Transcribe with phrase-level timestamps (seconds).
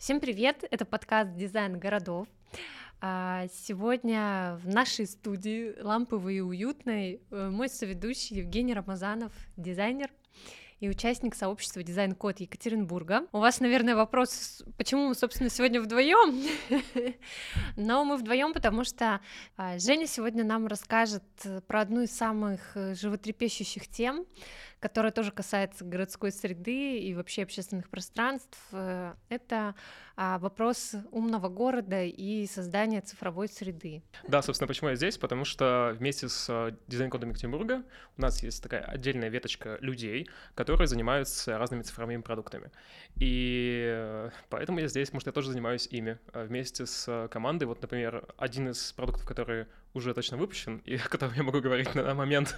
[0.00, 0.64] Всем привет!
[0.70, 2.26] Это подкаст «Дизайн городов».
[3.02, 10.08] А, сегодня в нашей студии ламповой и уютной э, мой соведущий Евгений Рамазанов, дизайнер
[10.80, 13.26] и участник сообщества Дизайн Код Екатеринбурга.
[13.32, 16.48] У вас, наверное, вопрос, почему мы, собственно, сегодня вдвоем?
[17.76, 19.20] Но мы вдвоем, потому что
[19.58, 21.24] а, Женя сегодня нам расскажет
[21.66, 24.24] про одну из самых э, животрепещущих тем,
[24.80, 28.58] которая тоже касается городской среды и вообще общественных пространств.
[28.72, 29.74] Э, это
[30.16, 34.02] а, вопрос умного города и создания цифровой среды.
[34.26, 35.18] Да, собственно, почему я здесь?
[35.18, 37.84] Потому что вместе с э, дизайн-кодом Екатеринбурга
[38.16, 42.70] у нас есть такая отдельная веточка людей, которые занимаются разными цифровыми продуктами.
[43.16, 47.64] И э, поэтому я здесь, что я тоже занимаюсь ими вместе с командой.
[47.64, 51.94] Вот, например, один из продуктов, который уже точно выпущен, и о котором я могу говорить
[51.94, 52.54] на момент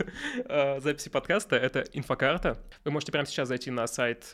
[0.47, 2.59] записи подкаста, это инфокарта.
[2.85, 4.31] Вы можете прямо сейчас зайти на сайт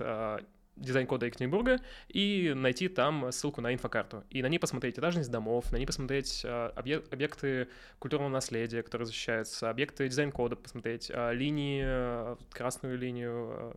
[0.81, 4.25] дизайн-кода Екатеринбурга и найти там ссылку на инфокарту.
[4.31, 6.73] И на ней посмотреть этажность домов, на ней посмотреть а,
[7.11, 13.77] объекты культурного наследия, которые защищаются, объекты дизайн-кода посмотреть, а, линии, а, красную линию,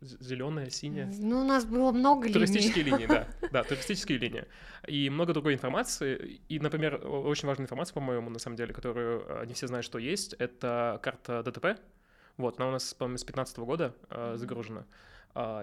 [0.00, 1.12] зеленая, синяя.
[1.18, 3.06] Ну, у нас было много туристические линий.
[3.06, 3.48] Туристические линии, да.
[3.52, 4.44] Да, туристические линии.
[4.86, 6.40] И много другой информации.
[6.48, 10.34] И, например, очень важная информация, по-моему, на самом деле, которую не все знают, что есть,
[10.34, 11.80] это карта ДТП.
[12.36, 13.94] Вот, она у нас, по-моему, с 2015 года
[14.36, 14.80] загружена.
[14.80, 14.84] А,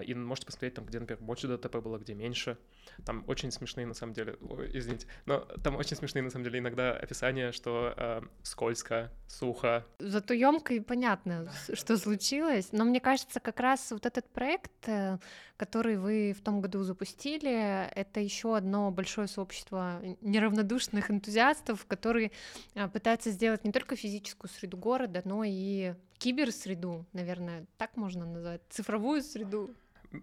[0.04, 2.56] и можете посмотреть там, где, например, больше ДТП было, где меньше.
[3.04, 6.58] Там очень смешные, на самом деле, ой, извините, но там очень смешные, на самом деле,
[6.58, 9.84] иногда описания, что э, скользко, сухо.
[9.98, 12.68] Зато емко и понятно, что случилось.
[12.72, 15.18] Но мне кажется, как раз вот этот проект, э,
[15.56, 22.32] который вы в том году запустили, это еще одно большое сообщество неравнодушных энтузиастов, которые
[22.74, 28.62] э, пытаются сделать не только физическую среду города, но и киберсреду, наверное, так можно назвать,
[28.68, 29.74] цифровую среду.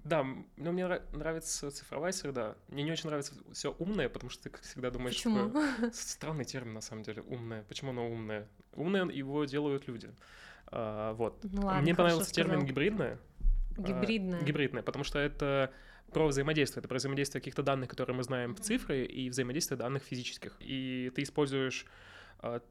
[0.04, 0.26] Да,
[0.58, 2.56] но мне нравится цифровая среда.
[2.68, 5.48] Мне не очень нравится все умное, потому что ты, как всегда, думаешь, Почему?
[5.48, 7.64] такое странный термин на самом деле, умное.
[7.64, 8.48] Почему оно умное?
[8.74, 10.14] Умное его делают люди.
[10.68, 11.40] А, вот.
[11.44, 12.68] Ну, ладно, мне понравился термин сказал.
[12.68, 13.20] гибридное.
[13.78, 14.40] Гибридное.
[14.40, 15.72] А, гибридное, потому что это
[16.12, 16.82] про взаимодействие.
[16.82, 20.56] Это про взаимодействие каких-то данных, которые мы знаем в цифры, и взаимодействие данных физических.
[20.60, 21.86] И ты используешь
[22.40, 22.62] а,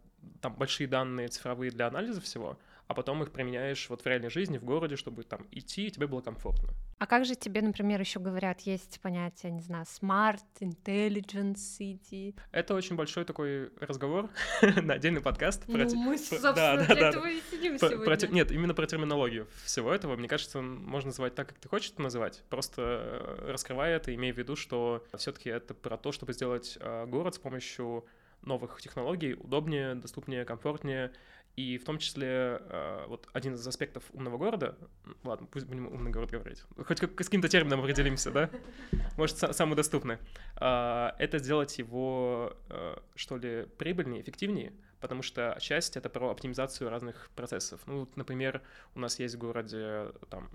[0.40, 2.58] там большие данные цифровые для анализа всего,
[2.92, 6.06] а потом их применяешь вот в реальной жизни, в городе, чтобы там идти, и тебе
[6.06, 6.74] было комфортно.
[6.98, 12.34] А как же тебе, например, еще говорят, есть понятие, не знаю, smart, intelligent city?
[12.50, 14.28] Это очень большой такой разговор
[14.82, 15.64] на отдельный подкаст.
[15.68, 15.96] Ну, про...
[15.96, 18.16] мы, собственно, да, да, для да, этого и сидим про, сегодня.
[18.18, 20.14] Про, нет, именно про терминологию всего этого.
[20.16, 22.44] Мне кажется, можно называть так, как ты хочешь это называть.
[22.50, 26.76] Просто э, раскрывая это, имея в виду, что все таки это про то, чтобы сделать
[26.78, 28.04] э, город с помощью
[28.42, 31.12] новых технологий удобнее, доступнее, комфортнее,
[31.56, 34.76] и в том числе э, вот один из аспектов умного города,
[35.22, 38.50] ладно, пусть будем умный город говорить, хоть как, с каким-то термином определимся, да,
[39.16, 40.16] может, самый доступный,
[40.56, 46.88] э, это сделать его, э, что ли, прибыльнее, эффективнее, потому что часть— это про оптимизацию
[46.88, 47.80] разных процессов.
[47.86, 48.62] Ну, например,
[48.94, 50.48] у нас есть в городе, там,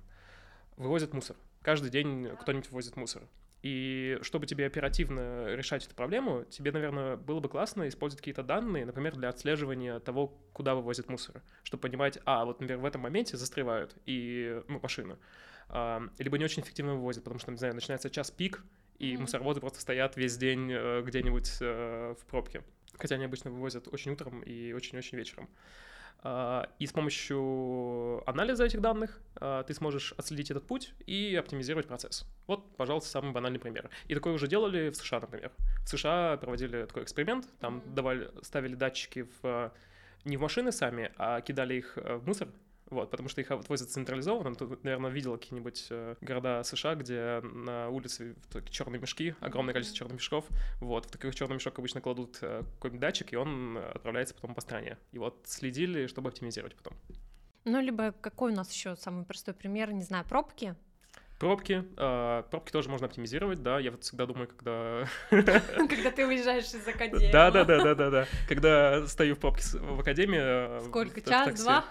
[0.77, 1.35] вывозят мусор.
[1.61, 3.23] Каждый день кто-нибудь вывозит мусор.
[3.63, 8.85] И чтобы тебе оперативно решать эту проблему, тебе, наверное, было бы классно использовать какие-то данные,
[8.85, 13.35] например, для отслеживания того, куда вывозят мусор, чтобы понимать, а, вот, например, в этом моменте
[13.35, 15.17] застревают и, ну, машина,
[15.69, 18.63] а, либо не очень эффективно вывозят, потому что, не знаю, начинается час пик,
[18.99, 19.19] и mm-hmm.
[19.19, 22.63] мусоровозы просто стоят весь день э, где-нибудь э, в пробке.
[22.97, 25.49] Хотя они обычно вывозят очень утром и очень-очень вечером.
[26.23, 31.87] А, и с помощью анализа этих данных а, ты сможешь отследить этот путь и оптимизировать
[31.87, 32.25] процесс.
[32.47, 33.89] Вот, пожалуйста, самый банальный пример.
[34.07, 35.51] И такое уже делали в США, например.
[35.83, 39.71] В США проводили такой эксперимент, там давали, ставили датчики в
[40.25, 42.49] не в машины сами, а кидали их в мусор,
[42.89, 44.55] вот, потому что их отвозят централизованно.
[44.55, 48.35] Ты, наверное, видел какие-нибудь э, города США, где на улице
[48.69, 50.45] черные мешки, огромное количество черных мешков.
[50.79, 54.61] Вот, в таких черных мешок обычно кладут э, какой-нибудь датчик, и он отправляется потом по
[54.61, 54.97] стране.
[55.11, 56.93] И вот следили, чтобы оптимизировать потом.
[57.65, 60.75] Ну, либо какой у нас еще самый простой пример, не знаю, пробки.
[61.39, 61.85] Пробки.
[61.97, 63.79] Э, пробки тоже можно оптимизировать, да.
[63.79, 65.07] Я вот всегда думаю, когда...
[65.29, 67.31] Когда ты уезжаешь из академии.
[67.31, 68.27] Да, да, да, да, да, да.
[68.47, 70.39] Когда стою в пробке в академии.
[70.41, 71.21] Э, Сколько?
[71.21, 71.85] Час, два?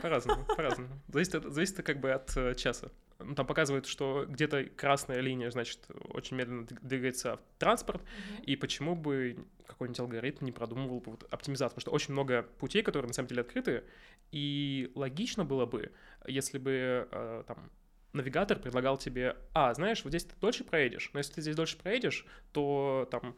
[0.00, 0.90] По-разному, по-разному.
[1.08, 2.90] Зависит, зависит как бы от э, часа.
[3.18, 5.80] Ну, там показывают, что где-то красная линия, значит,
[6.10, 8.44] очень медленно двигается транспорт, mm-hmm.
[8.44, 13.08] и почему бы какой-нибудь алгоритм не продумывал вот, оптимизацию, потому что очень много путей, которые
[13.08, 13.84] на самом деле открыты,
[14.30, 15.92] и логично было бы,
[16.26, 17.70] если бы э, там
[18.14, 21.76] навигатор предлагал тебе, а, знаешь, вот здесь ты дольше проедешь, но если ты здесь дольше
[21.76, 23.36] проедешь, то там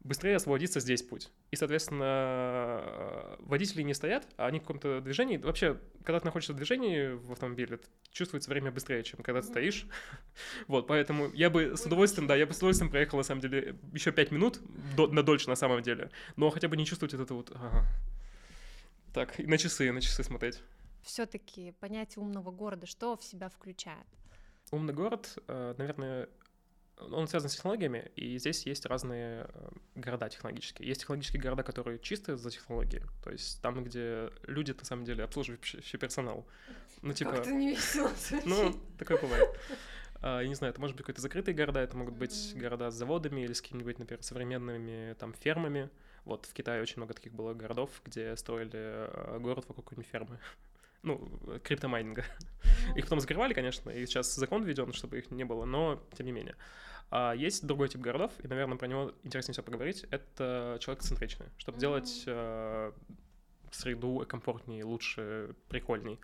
[0.00, 1.30] быстрее освободится здесь путь.
[1.50, 5.36] И, соответственно, водители не стоят, а они в каком-то движении.
[5.36, 7.80] Вообще, когда ты находишься в движении в автомобиле,
[8.12, 9.86] чувствуется время быстрее, чем когда ты стоишь.
[10.68, 13.76] вот, поэтому я бы с удовольствием, да, я бы с удовольствием проехал, на самом деле,
[13.92, 14.60] еще пять минут,
[14.96, 17.52] до, на дольше на самом деле, но хотя бы не чувствовать вот это вот...
[17.54, 17.84] Ага.
[19.12, 20.62] Так, на часы, на часы смотреть.
[21.06, 24.06] Все-таки понятие умного города, что в себя включает?
[24.72, 26.28] Умный город, э, наверное,
[26.98, 30.88] он связан с технологиями, и здесь есть разные э, города технологические.
[30.88, 35.22] Есть технологические города, которые чисто за технологии, то есть там, где люди, на самом деле,
[35.22, 36.44] обслуживающий персонал.
[37.02, 37.30] Ну, типа...
[37.30, 38.10] Как-то не весело
[38.44, 39.48] Ну, такое бывает.
[40.22, 42.94] А, я не знаю, это может быть какие-то закрытые города, это могут быть города с
[42.94, 45.88] заводами или с какими-нибудь, например, современными там фермами.
[46.24, 50.40] Вот в Китае очень много таких было городов, где строили э, город вокруг какой-нибудь фермы.
[51.06, 52.24] Ну, криптомайнинга.
[52.96, 56.32] Их потом закрывали, конечно, и сейчас закон введен, чтобы их не было, но тем не
[56.32, 56.56] менее.
[57.10, 60.04] А есть другой тип городов, и, наверное, про него интереснее всего поговорить.
[60.10, 62.92] Это человек-центричный, чтобы делать э,
[63.70, 66.18] среду комфортнее, лучше, прикольней.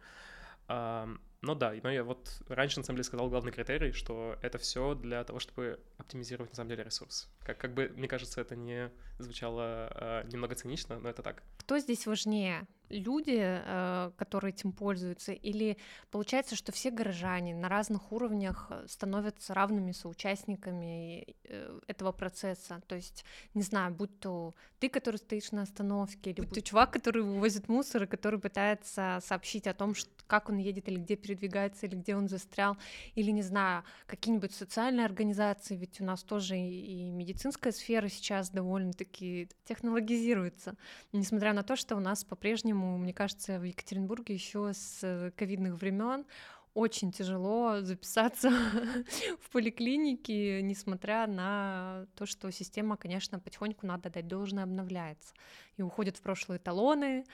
[0.66, 1.08] А,
[1.40, 4.94] но да, но я вот раньше, на самом деле, сказал главный критерий, что это все
[4.94, 7.31] для того, чтобы оптимизировать, на самом деле, ресурс.
[7.44, 11.42] Как, как бы, мне кажется, это не звучало э, немного цинично, но это так.
[11.58, 12.66] Кто здесь важнее?
[12.92, 15.76] люди, э, которые этим пользуются, или
[16.10, 22.82] получается, что все горожане на разных уровнях становятся равными соучастниками э, этого процесса.
[22.86, 23.24] То есть,
[23.54, 27.68] не знаю, будь то ты, который стоишь на остановке, или будь то чувак, который вывозит
[27.68, 31.96] мусор, и который пытается сообщить о том, что, как он едет, или где передвигается, или
[31.96, 32.76] где он застрял,
[33.14, 39.48] или, не знаю, какие-нибудь социальные организации, ведь у нас тоже и медицинская сфера сейчас довольно-таки
[39.64, 40.76] технологизируется,
[41.12, 46.26] несмотря на то, что у нас по-прежнему мне кажется, в Екатеринбурге еще с ковидных времен
[46.74, 48.50] очень тяжело записаться
[49.40, 55.34] в поликлинике, несмотря на то, что система, конечно, потихоньку надо дать должное обновляется.
[55.76, 57.24] И уходят в прошлые талоны,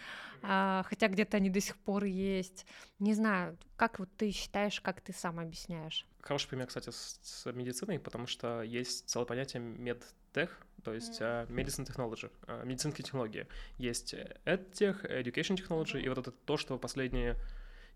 [0.42, 2.66] а, хотя где-то они до сих пор есть.
[2.98, 6.06] Не знаю, как вот ты считаешь, как ты сам объясняешь?
[6.20, 11.48] Хороший пример, кстати, с, с медициной, потому что есть целое понятие медтех, то есть mm-hmm.
[11.48, 13.46] medicine technology, медицинские технологии.
[13.78, 16.02] Есть EdTech, Education Technology, mm-hmm.
[16.02, 17.36] и вот это то, что последние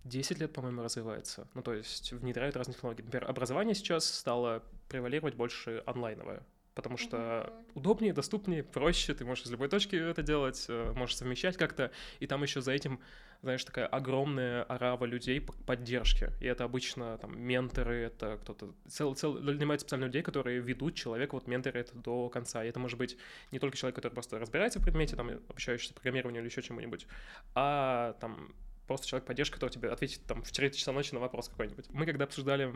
[0.05, 1.47] 10 лет, по-моему, развивается.
[1.55, 3.03] Ну, то есть внедряют разные технологии.
[3.03, 6.43] Например, образование сейчас стало превалировать больше онлайновое,
[6.75, 7.71] потому что mm-hmm.
[7.75, 11.91] удобнее, доступнее, проще, ты можешь из любой точки это делать, э, можешь совмещать как-то,
[12.21, 13.01] и там еще за этим
[13.43, 16.31] знаешь, такая огромная орава людей поддержки.
[16.41, 18.73] И это обычно там менторы, это кто-то...
[18.89, 22.65] Цел, цел, нанимают специальных людей, которые ведут человека, вот менторы это до конца.
[22.65, 23.19] И это может быть
[23.51, 27.09] не только человек, который просто разбирается в предмете, там, обучающийся программированию или еще чему-нибудь,
[27.57, 28.55] а там
[28.87, 31.91] просто человек поддержки, который тебе ответит там в 4 часа ночи на вопрос какой-нибудь.
[31.91, 32.73] Мы когда обсуждали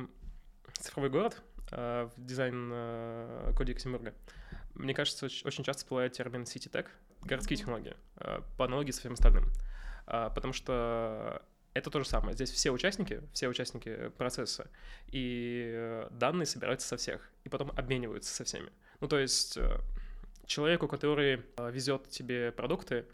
[0.78, 1.42] цифровой город
[1.72, 4.14] э, в дизайн э, коде Екатеринбурга,
[4.74, 6.86] мне кажется, очень часто всплывает термин City Tech,
[7.22, 9.50] городские технологии, э, по аналогии со всем остальным.
[10.06, 11.42] Потому что
[11.74, 12.32] это то же самое.
[12.34, 14.70] Здесь все участники, все участники процесса,
[15.08, 18.70] и данные собираются со всех, и потом обмениваются со всеми.
[19.00, 19.58] Ну, то есть
[20.46, 23.06] человеку, который везет тебе продукты,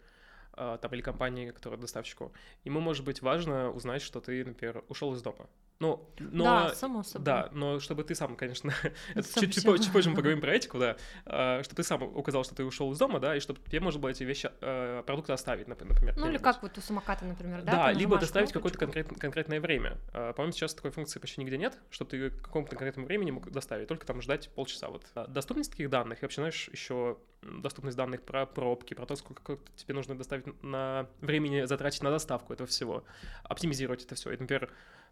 [0.51, 2.31] там, или компании, которая доставщику,
[2.63, 5.49] ему может быть важно узнать, что ты, например, ушел из дома.
[5.83, 7.25] Ну, но, да, само собой.
[7.25, 8.73] Да, но чтобы ты сам, конечно,
[9.15, 10.95] это чуть, чуть, чуть позже мы поговорим про этику, да,
[11.25, 13.99] а, чтобы ты сам указал, что ты ушел из дома, да, и чтобы тебе можно
[13.99, 16.15] было эти вещи, а, продукты оставить, например.
[16.17, 17.71] Ну или как вот у самоката, например, да?
[17.71, 19.97] Да, либо доставить какое-то конкрет, конкретное время.
[20.13, 23.51] А, по-моему, сейчас такой функции почти нигде нет, чтобы ты к какому-то конкретному времени мог
[23.51, 24.87] доставить, только там ждать полчаса.
[24.87, 25.03] Вот.
[25.27, 29.93] Доступность таких данных, и вообще, знаешь, еще доступность данных про пробки, про то, сколько тебе
[29.93, 33.03] нужно доставить на времени затратить на доставку этого всего,
[33.43, 34.31] оптимизировать это все.
[34.31, 35.02] И, например, Э,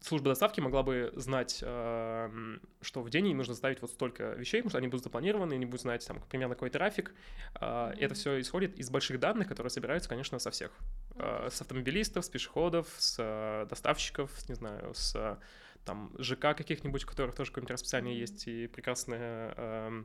[0.00, 4.60] служба доставки могла бы знать, э, что в день ей нужно ставить вот столько вещей,
[4.60, 7.14] потому что они будут запланированы, они будут знать там примерно какой трафик.
[7.54, 7.98] Mm-hmm.
[7.98, 10.72] Это все исходит из больших данных, которые собираются, конечно, со всех.
[11.16, 15.38] С автомобилистов, с пешеходов, с доставщиков, не знаю, с
[15.84, 20.04] там ЖК каких-нибудь, у которых тоже какое-нибудь расписание есть, и прекрасная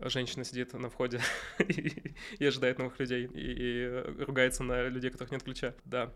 [0.00, 1.20] женщина сидит на входе
[1.58, 5.74] и, и ожидает новых людей, и, и ругается на людей, которых нет ключа.
[5.84, 6.12] Да.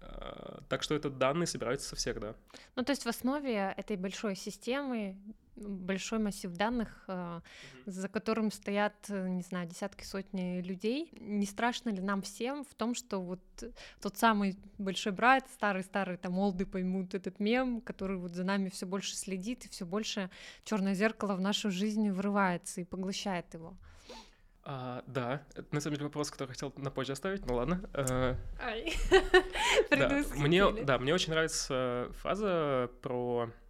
[0.00, 2.34] Э, так что этот данные собираются со всех, да.
[2.76, 5.16] Ну, то есть в основе этой большой системы
[5.54, 7.42] большой массив данных, mm-hmm.
[7.86, 11.10] за которым стоят, э, не знаю, десятки, сотни людей.
[11.12, 13.40] Не страшно ли нам всем в том, что вот
[14.00, 18.86] тот самый большой брат, старый-старый там олды поймут этот мем, который вот за нами все
[18.86, 20.30] больше следит и все больше
[20.64, 23.76] черное зеркало в нашу жизнь врывается и поглощает его?
[24.64, 27.80] А, да, это на самом деле вопрос, который хотел на позже оставить, ну ладно.
[27.94, 28.94] А, Ай,
[29.90, 33.61] да, мне, да, мне очень нравится фраза про э,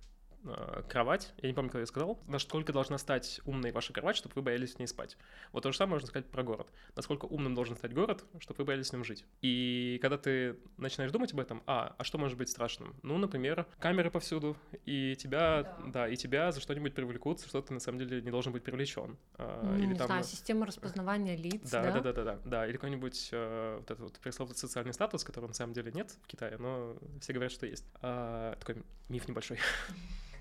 [0.88, 4.42] кровать, я не помню, когда я сказал, насколько должна стать умной ваша кровать, чтобы вы
[4.42, 5.16] боялись в ней спать.
[5.52, 6.68] Вот то же самое можно сказать про город.
[6.96, 9.24] Насколько умным должен стать город, чтобы вы боялись в нем жить.
[9.40, 12.94] И когда ты начинаешь думать об этом, а, а что может быть страшным?
[13.02, 17.62] Ну, например, камеры повсюду, и тебя, да, да и тебя за что-нибудь привлекут, за что
[17.62, 19.16] ты на самом деле не должен быть привлечен.
[19.38, 20.06] Ну, или не там...
[20.06, 21.82] знаю, система распознавания лиц, да?
[21.82, 22.66] Да, да, да, да, да, да.
[22.66, 26.26] Или какой-нибудь э, вот этот вот пресловутый социальный статус, которого на самом деле нет в
[26.26, 27.84] Китае, но все говорят, что есть.
[28.00, 29.58] А, такой миф небольшой.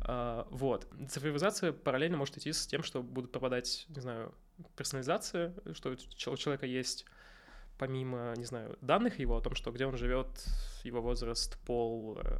[0.00, 0.88] Uh, вот.
[1.08, 4.34] Цифровизация параллельно может идти с тем, что будут пропадать, не знаю,
[4.76, 7.06] персонализация, что у человека есть
[7.78, 10.28] помимо, не знаю, данных его о том, что где он живет,
[10.84, 12.38] его возраст, пол, э,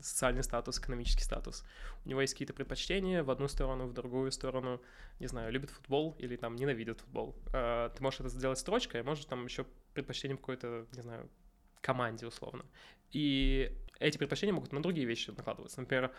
[0.00, 1.64] социальный статус, экономический статус.
[2.04, 4.80] У него есть какие-то предпочтения в одну сторону, в другую сторону,
[5.18, 7.34] не знаю, любит футбол или там ненавидит футбол.
[7.46, 11.28] Uh, ты можешь это сделать строчкой, а можешь там еще предпочтением какой-то, не знаю,
[11.80, 12.64] команде условно.
[13.10, 15.80] И эти предпочтения могут на другие вещи накладываться.
[15.80, 16.12] Например,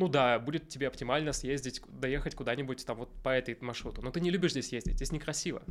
[0.00, 4.22] ну да, будет тебе оптимально съездить, доехать куда-нибудь там вот по этой маршруту, но ты
[4.22, 5.62] не любишь здесь ездить, здесь некрасиво.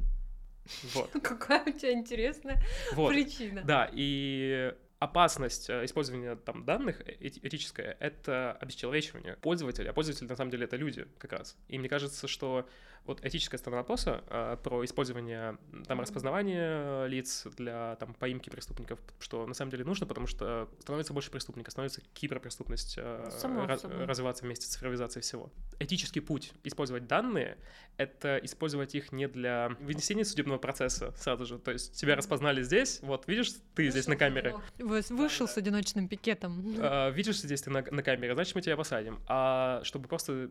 [0.93, 1.09] Вот.
[1.23, 2.61] Какая у тебя интересная
[2.93, 3.09] вот.
[3.09, 3.63] причина.
[3.63, 10.35] Да, и опасность э, использования там данных э, этическая— это обесчеловечивание пользователя, а пользователи на
[10.35, 11.57] самом деле это люди как раз.
[11.67, 12.69] И мне кажется, что
[13.05, 19.45] вот этическая сторона вопроса э, про использование там распознавания лиц для там поимки преступников, что
[19.47, 23.29] на самом деле нужно, потому что становится больше преступников, становится киберпреступность э,
[23.67, 25.51] раз, развиваться вместе с цифровизацией всего.
[25.79, 27.57] Этический путь использовать данные—
[27.97, 32.99] это использовать их не для вынесения судебного процесса сразу же, то есть тебя распознали здесь,
[33.01, 34.55] вот видишь, ты вышел здесь на камере.
[34.77, 36.63] Вышел с одиночным пикетом.
[36.77, 39.19] Э, видишь, здесь ты на, на камере, значит, мы тебя посадим.
[39.27, 40.49] А чтобы просто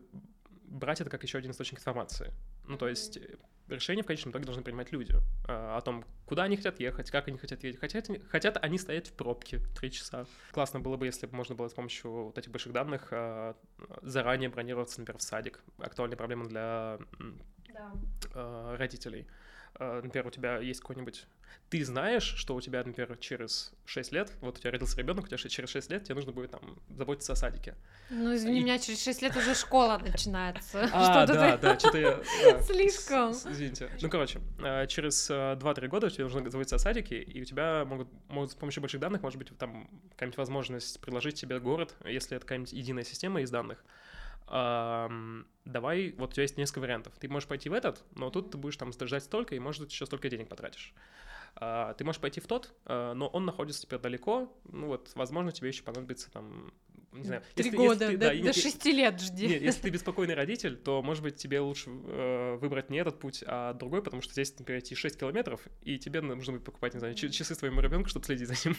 [0.69, 2.31] брать это как еще один источник информации.
[2.65, 3.35] Ну, то есть э,
[3.67, 5.13] решения в конечном итоге должны принимать люди
[5.47, 7.79] э, о том, куда они хотят ехать, как они хотят ехать.
[7.79, 10.25] Хотят, хотят они стоять в пробке три часа.
[10.51, 13.53] Классно было бы, если бы можно было с помощью вот этих больших данных э,
[14.01, 15.61] заранее бронироваться, например, в садик.
[15.79, 16.99] Актуальная проблема для
[17.73, 17.91] да.
[18.33, 19.27] э, родителей.
[19.75, 21.27] Э, например, у тебя есть какой-нибудь
[21.69, 25.27] ты знаешь, что у тебя, например, через 6 лет, вот у тебя родился ребенок, у
[25.27, 27.75] тебя через 6 лет тебе нужно будет там заботиться о садике.
[28.09, 28.63] Ну, извини, и...
[28.63, 30.89] меня через 6 лет уже школа начинается.
[30.99, 32.19] А, да, да, что-то я...
[32.63, 33.31] Слишком.
[33.31, 33.89] Извините.
[34.01, 37.85] Ну, короче, э, через 2-3 э, года тебе нужно заботиться о садике, и у тебя
[37.85, 42.35] могут, могут с помощью больших данных, может быть, там какая-нибудь возможность предложить тебе город, если
[42.35, 43.83] это какая-нибудь единая система из данных,
[44.49, 47.13] давай, вот у тебя есть несколько вариантов.
[47.19, 50.05] Ты можешь пойти в этот, но тут ты будешь там ждать столько, и, может, еще
[50.05, 50.93] столько денег потратишь.
[51.55, 55.51] А, ты можешь пойти в тот, а, но он находится теперь далеко, ну вот, возможно,
[55.51, 56.71] тебе еще понадобится там
[57.11, 57.41] не знаю.
[57.55, 59.47] Три если, года, если ты, до, да, до шести лет жди.
[59.47, 63.43] Нет, если ты беспокойный родитель, то, может быть, тебе лучше э, выбрать не этот путь,
[63.47, 66.99] а другой, потому что здесь, например, идти 6 километров, и тебе нужно будет покупать, не
[66.99, 68.77] знаю, часы своему ребенку, чтобы следить за ним.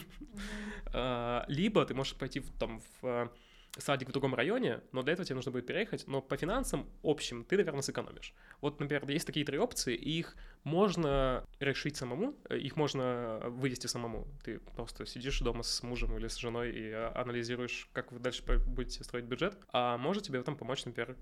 [0.93, 1.45] Mm-hmm.
[1.49, 3.29] либо ты можешь пойти в, там в
[3.77, 7.45] садик в другом районе, но для этого тебе нужно будет переехать, но по финансам общим
[7.45, 8.33] ты, наверное, сэкономишь.
[8.59, 13.87] Вот, например, есть такие три опции, и их можно решить самому, э, их можно вывести
[13.87, 14.27] самому.
[14.43, 18.43] Ты просто сидишь дома с мужем или с женой и а, анализируешь, как вы дальше
[18.67, 21.15] будете строить бюджет, а может тебе в этом помочь, например,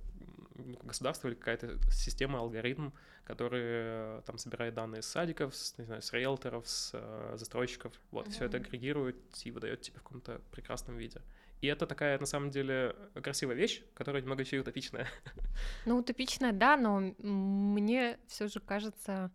[0.84, 2.89] государство или какая-то система, алгоритм,
[3.24, 7.94] который э, там собирает данные с садиков, с, не знаю, с риэлторов, с э, застройщиков.
[8.12, 8.32] Вот, mm-hmm.
[8.32, 11.22] все это агрегирует и выдает тебе в каком-то прекрасном виде.
[11.61, 15.07] И это такая, на самом деле, красивая вещь, которая немного еще и утопичная.
[15.85, 19.31] Ну, утопичная, да, но мне все же кажется,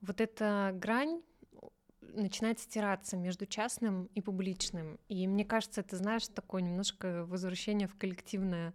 [0.00, 1.22] вот эта грань
[2.00, 4.98] начинает стираться между частным и публичным.
[5.08, 8.74] И мне кажется, это, знаешь, такое немножко возвращение в коллективное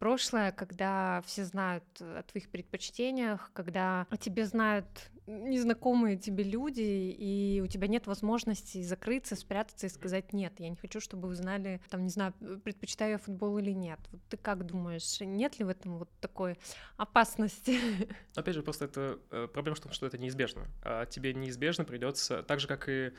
[0.00, 4.86] прошлое, когда все знают о твоих предпочтениях, когда о тебе знают
[5.26, 10.76] незнакомые тебе люди, и у тебя нет возможности закрыться, спрятаться и сказать нет, я не
[10.76, 12.32] хочу, чтобы вы знали, там, не знаю,
[12.64, 14.00] предпочитаю я футбол или нет.
[14.10, 16.58] Вот ты как думаешь, нет ли в этом вот такой
[16.96, 17.78] опасности?
[18.34, 20.66] Опять же, просто это э, проблема в том, что это неизбежно.
[20.82, 23.12] А тебе неизбежно придется, так же как и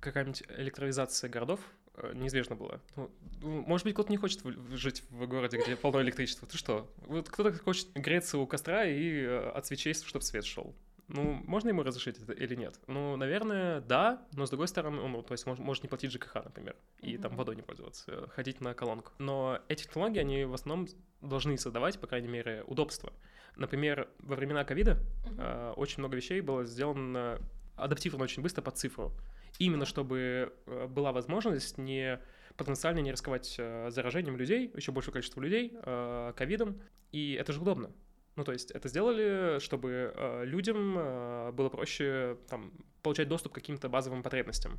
[0.00, 2.80] какая-нибудь электролизация городов, э, неизбежно было.
[2.96, 6.48] Ну, ну, может быть, кто-то не хочет жить в городе, где полно электричества.
[6.48, 6.90] Ты что?
[7.06, 10.74] Вот кто-то хочет греться у костра и э, от свечей, чтобы свет шел.
[11.08, 12.78] Ну, можно ему разрешить это или нет?
[12.86, 16.34] Ну, наверное, да, но с другой стороны, ну, то есть может, может не платить ЖКХ,
[16.44, 17.22] например, и mm-hmm.
[17.22, 19.12] там водой не пользоваться, э, ходить на колонку.
[19.18, 20.86] Но эти технологии, они в основном
[21.22, 23.12] должны создавать, по крайней мере, удобство.
[23.56, 25.36] Например, во времена ковида mm-hmm.
[25.38, 27.40] э, очень много вещей было сделано
[27.78, 29.12] адаптировано очень быстро под цифру.
[29.58, 32.20] Именно чтобы э, была возможность не
[32.56, 35.72] потенциально не рисковать э, заражением людей, еще большее количество людей,
[36.36, 36.80] ковидом,
[37.12, 37.90] и это же удобно.
[38.38, 43.56] Ну, то есть это сделали, чтобы э, людям э, было проще там, получать доступ к
[43.56, 44.78] каким-то базовым потребностям.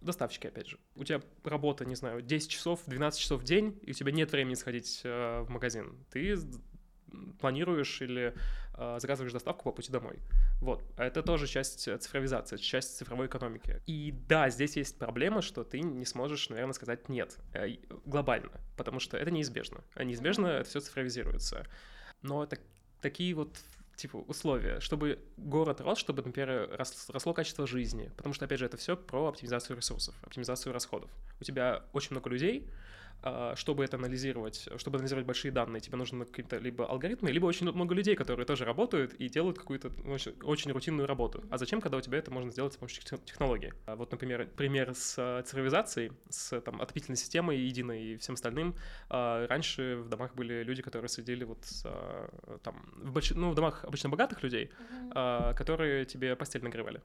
[0.00, 0.78] доставщики, опять же.
[0.94, 4.30] У тебя работа, не знаю, 10 часов, 12 часов в день, и у тебя нет
[4.30, 5.96] времени сходить э, в магазин.
[6.12, 6.36] Ты
[7.40, 8.34] планируешь или
[8.74, 10.18] э, заказываешь доставку по пути домой.
[10.60, 10.82] Вот.
[10.96, 13.80] Это тоже часть цифровизации, часть цифровой экономики.
[13.86, 19.00] И да, здесь есть проблема, что ты не сможешь, наверное, сказать нет э, глобально, потому
[19.00, 19.82] что это неизбежно.
[19.94, 21.66] А неизбежно это все цифровизируется.
[22.22, 22.58] Но это
[23.00, 23.58] такие вот
[23.96, 26.76] типа условия, чтобы город рос, чтобы, например,
[27.08, 31.10] росло качество жизни, потому что, опять же, это все про оптимизацию ресурсов, оптимизацию расходов.
[31.40, 32.68] У тебя очень много людей,
[33.54, 37.94] чтобы это анализировать, чтобы анализировать большие данные, тебе нужны какие-то либо алгоритмы, либо очень много
[37.94, 41.44] людей, которые тоже работают и делают какую-то очень, очень рутинную работу.
[41.50, 43.72] А зачем, когда у тебя это можно сделать с помощью технологий?
[43.86, 48.74] А вот, например, пример с а, цифровизацией, с там, отопительной системой единой и всем остальным.
[49.08, 51.60] Раньше в домах были люди, которые следили вот
[52.62, 53.30] там, в, больш...
[53.30, 55.54] ну, в домах обычно богатых людей, mm-hmm.
[55.54, 57.00] которые тебе постель нагревали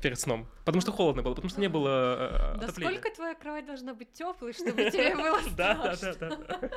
[0.00, 0.46] перед сном.
[0.64, 4.12] Потому что холодно было, потому что не было э, Да сколько твоя кровать должна быть
[4.12, 6.70] теплой, чтобы тебе было Да, да, да.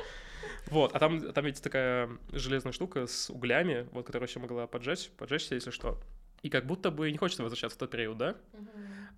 [0.68, 5.10] Вот, а там, там ведь такая железная штука с углями, вот, которая еще могла поджечь,
[5.10, 5.98] поджечься, если что.
[6.42, 8.36] И как будто бы не хочется возвращаться в тот период, да?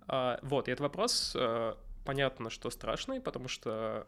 [0.07, 1.75] А, вот, и этот вопрос, э,
[2.05, 4.07] понятно, что страшный, потому что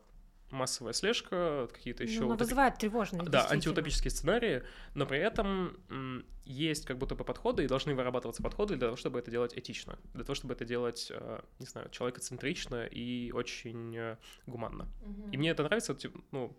[0.52, 2.22] массовая слежка, какие-то еще...
[2.22, 3.24] Ну, вызывает тревожные.
[3.24, 5.78] Да, антиутопические сценарии, но при этом
[6.44, 9.98] есть как будто бы подходы, и должны вырабатываться подходы для того, чтобы это делать этично,
[10.14, 14.18] для того, чтобы это делать, э, не знаю, человекоцентрично и очень э,
[14.48, 14.88] гуманно.
[15.02, 15.32] Угу.
[15.32, 15.96] И мне это нравится,
[16.32, 16.58] ну,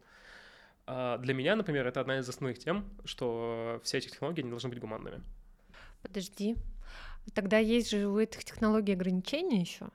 [0.87, 4.69] а, для меня, например, это одна из основных тем, что все эти технологии не должны
[4.69, 5.23] быть гуманными.
[6.03, 6.57] Подожди.
[7.35, 9.89] Тогда есть же у этих технологий ограничения еще.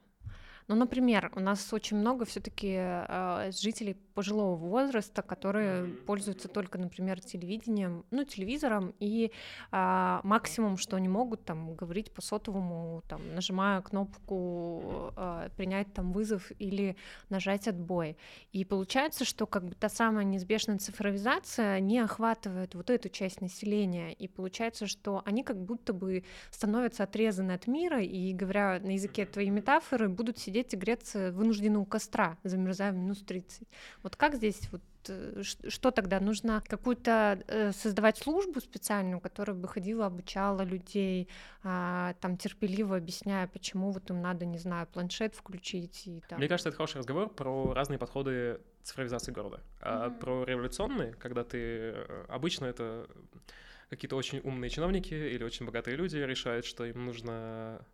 [0.68, 7.22] Ну, например, у нас очень много все-таки э, жителей пожилого возраста, которые пользуются только, например,
[7.22, 9.32] телевидением, ну, телевизором, и
[9.72, 16.12] э, максимум, что они могут там говорить по сотовому, там, нажимая кнопку э, принять там
[16.12, 16.98] вызов или
[17.30, 18.18] нажать отбой.
[18.52, 24.12] И получается, что как бы та самая неизбежная цифровизация не охватывает вот эту часть населения,
[24.12, 29.26] и получается, что они как будто бы становятся отрезаны от мира, и говоря на языке
[29.26, 33.68] твоей метафоры, будут сидеть сидеть и греться вынуждены у костра, замерзая в минус 30.
[34.04, 36.20] Вот как здесь вот э, что тогда?
[36.20, 41.28] Нужно какую-то э, создавать службу специальную, которая бы ходила, обучала людей,
[41.64, 46.08] а, там терпеливо объясняя, почему вот им надо, не знаю, планшет включить.
[46.08, 46.40] И, там...
[46.40, 49.62] Мне кажется, это хороший разговор про разные подходы цифровизации города.
[49.82, 50.20] А mm-hmm.
[50.20, 53.08] про революционные, когда ты э, обычно это
[53.90, 57.86] какие-то очень умные чиновники или очень богатые люди решают, что им нужно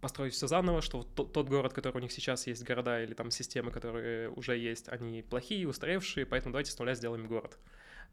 [0.00, 3.14] построить все заново, что вот тот, тот город, который у них сейчас есть, города или
[3.14, 7.58] там системы, которые уже есть, они плохие, устаревшие, поэтому давайте с нуля сделаем город.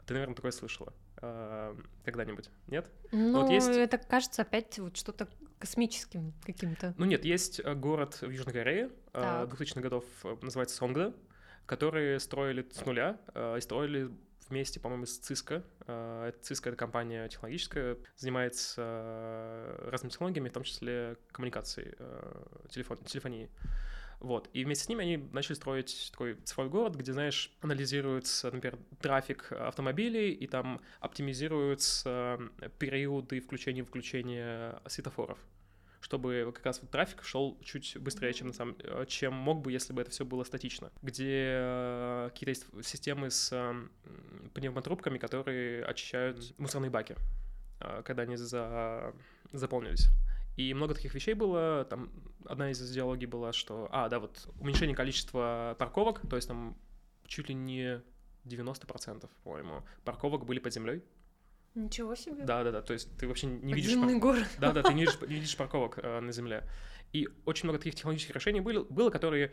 [0.06, 2.90] Ты, наверное, такое слышала э, когда-нибудь, нет?
[3.12, 3.70] Ну, вот есть...
[3.70, 6.94] это кажется опять вот что-то космическим каким-то.
[6.98, 11.16] Ну нет, есть э, город в Южной Корее, э, 2000-х годов, э, называется Сонгда,
[11.66, 13.18] которые строили с нуля
[13.58, 14.12] и строили
[14.50, 15.64] вместе, по-моему, с Cisco.
[15.88, 22.98] Э, Cisco— это компания технологическая, занимается э, разными технологиями, в том числе коммуникацией, э, телефон,
[23.06, 23.50] телефонией.
[24.20, 24.50] Вот.
[24.54, 29.52] И вместе с ними они начали строить такой цифровой город, где, знаешь, анализируется, например, трафик
[29.52, 32.40] автомобилей, и там оптимизируются
[32.80, 35.38] периоды включения-выключения светофоров
[36.06, 39.72] чтобы как раз вот трафик шел чуть быстрее, чем, на самом, э, чем мог бы,
[39.72, 40.92] если бы это все было статично.
[41.02, 43.74] Где э, какие-то есть системы с э,
[44.54, 47.16] пневмотрубками, которые очищают мусорные баки,
[47.80, 49.16] э, когда они за...
[49.52, 50.10] заполнились.
[50.58, 51.88] И много таких вещей было.
[51.90, 52.12] Там
[52.46, 53.90] одна из идеологий была, что...
[53.92, 56.78] А, да, вот уменьшение количества парковок, то есть там
[57.26, 58.00] чуть ли не
[58.46, 61.04] 90%, по-моему, парковок были под землей.
[61.76, 62.44] Ничего себе.
[62.44, 62.82] Да, да, да.
[62.82, 63.92] То есть ты вообще не видишь.
[63.92, 64.22] Подземный пар...
[64.22, 64.48] город.
[64.60, 66.64] Да, да, ты не видишь, не видишь парковок э, на земле.
[67.12, 69.52] И очень много таких технологических решений было, было которые,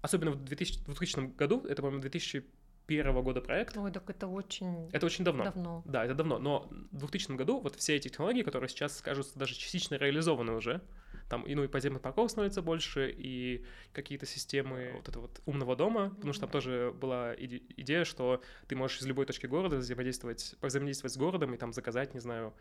[0.00, 3.76] особенно в 2000, 2000 году, это, по-моему, 2001 года проект.
[3.76, 4.88] Ой, так это очень...
[4.92, 5.44] Это очень давно.
[5.44, 5.82] Давно.
[5.84, 6.38] Да, это давно.
[6.38, 10.80] Но в 2000 году вот все эти технологии, которые сейчас кажутся даже частично реализованы уже,
[11.28, 15.76] там и, ну, и подземных парков становится больше, и какие-то системы вот этого вот умного
[15.76, 19.76] дома, потому что там тоже была иде- идея, что ты можешь из любой точки города
[19.76, 22.54] взаимодействовать, взаимодействовать с городом и там заказать, не знаю,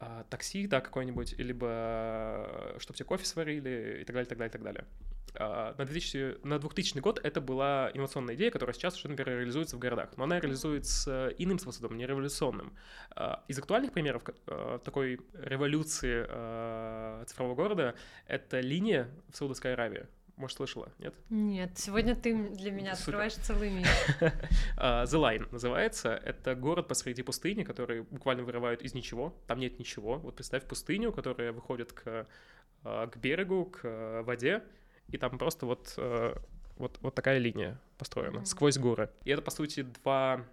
[0.00, 4.50] а, такси, да, какое-нибудь, либо э, чтобы тебе кофе сварили и так далее, так далее,
[4.52, 4.84] так далее.
[5.34, 9.76] А, на, 2000, на 2000 год это была инновационная идея, которая сейчас уже, например, реализуется
[9.76, 12.72] в городах, но она реализуется иным способом, не революционным.
[13.10, 17.94] А, из актуальных примеров э, такой революции э, цифрового города—
[18.26, 20.06] это линия в Саудовской Аравии.
[20.38, 21.14] Может, слышала, нет?
[21.30, 23.16] Нет, сегодня ты для меня Супер.
[23.16, 23.86] открываешь целый мир.
[24.20, 24.32] Uh,
[25.04, 26.14] The Line называется.
[26.24, 29.34] Это город посреди пустыни, который буквально вырывают из ничего.
[29.46, 30.18] Там нет ничего.
[30.18, 32.26] Вот представь пустыню, которая выходит к
[32.84, 34.62] к берегу, к воде,
[35.08, 35.94] и там просто вот,
[36.76, 38.46] вот, вот такая линия построена mm-hmm.
[38.46, 39.10] сквозь горы.
[39.24, 40.44] И это, по сути, два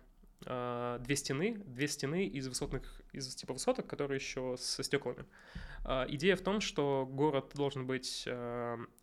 [0.45, 5.25] две стены, две стены из высотных, из типа высоток, которые еще со стеклами.
[6.09, 8.27] Идея в том, что город должен быть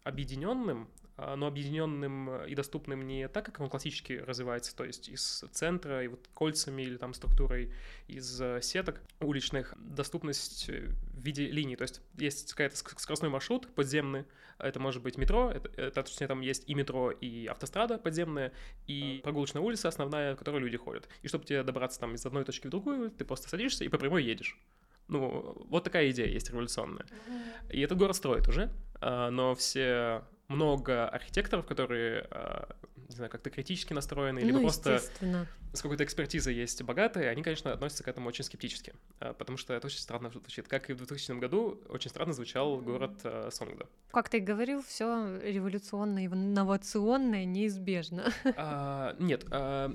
[0.05, 5.44] объединенным, а, но объединенным и доступным не так, как он классически развивается, то есть из
[5.53, 7.72] центра и вот кольцами или там структурой
[8.09, 14.25] из э, сеток уличных, доступность в виде линий, то есть есть какой-то скоростной маршрут подземный,
[14.59, 18.53] это может быть метро, это, это точнее там есть и метро, и автострада подземная,
[18.87, 21.09] и прогулочная улица основная, в которой люди ходят.
[21.22, 23.98] И чтобы тебе добраться там из одной точки в другую, ты просто садишься и по
[23.98, 24.59] прямой едешь.
[25.09, 27.07] Ну, вот такая идея есть революционная.
[27.70, 28.70] И этот город строит уже,
[29.01, 32.68] а, но все много архитекторов, которые, а,
[33.08, 35.02] не знаю, как-то критически настроены, либо ну, просто
[35.72, 39.74] с какой-то экспертизой есть богатые, они, конечно, относятся к этому очень скептически, а, потому что
[39.74, 40.68] это очень странно звучит.
[40.68, 43.86] Как и в 2000 году очень странно звучал город а, Сонгда.
[44.12, 48.32] Как ты говорил, все революционное, инновационное неизбежно.
[48.56, 49.94] А, нет, а,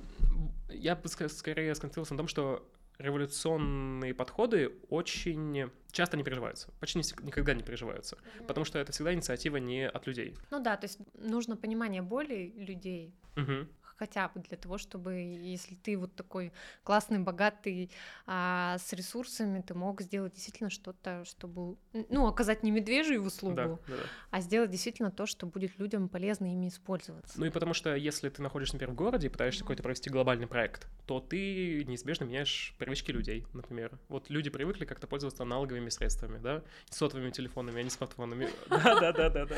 [0.68, 2.68] я бы скорее сконцентрировался на том, что
[2.98, 8.46] революционные подходы очень часто не переживаются, почти никогда не переживаются, mm-hmm.
[8.46, 10.36] потому что это всегда инициатива не от людей.
[10.50, 13.14] Ну да, то есть нужно понимание боли людей.
[13.36, 13.66] Mm-hmm
[13.98, 16.52] хотя бы для того, чтобы, если ты вот такой
[16.84, 17.90] классный, богатый,
[18.26, 21.76] а, с ресурсами, ты мог сделать действительно что-то, чтобы,
[22.08, 24.02] ну, оказать не медвежью услугу, да, да, да.
[24.30, 27.38] а сделать действительно то, что будет людям полезно ими использоваться.
[27.38, 29.64] Ну и потому что если ты находишься, например, в городе и пытаешься mm-hmm.
[29.64, 33.98] какой-то провести глобальный проект, то ты неизбежно меняешь привычки людей, например.
[34.08, 38.48] Вот люди привыкли как-то пользоваться аналоговыми средствами, да, сотовыми телефонами, а не смартфонами.
[38.68, 39.56] Да-да-да-да.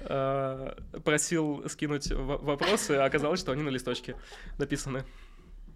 [0.00, 4.16] А, просил скинуть вопросы, а оказалось, что они на листочке
[4.58, 5.04] написаны.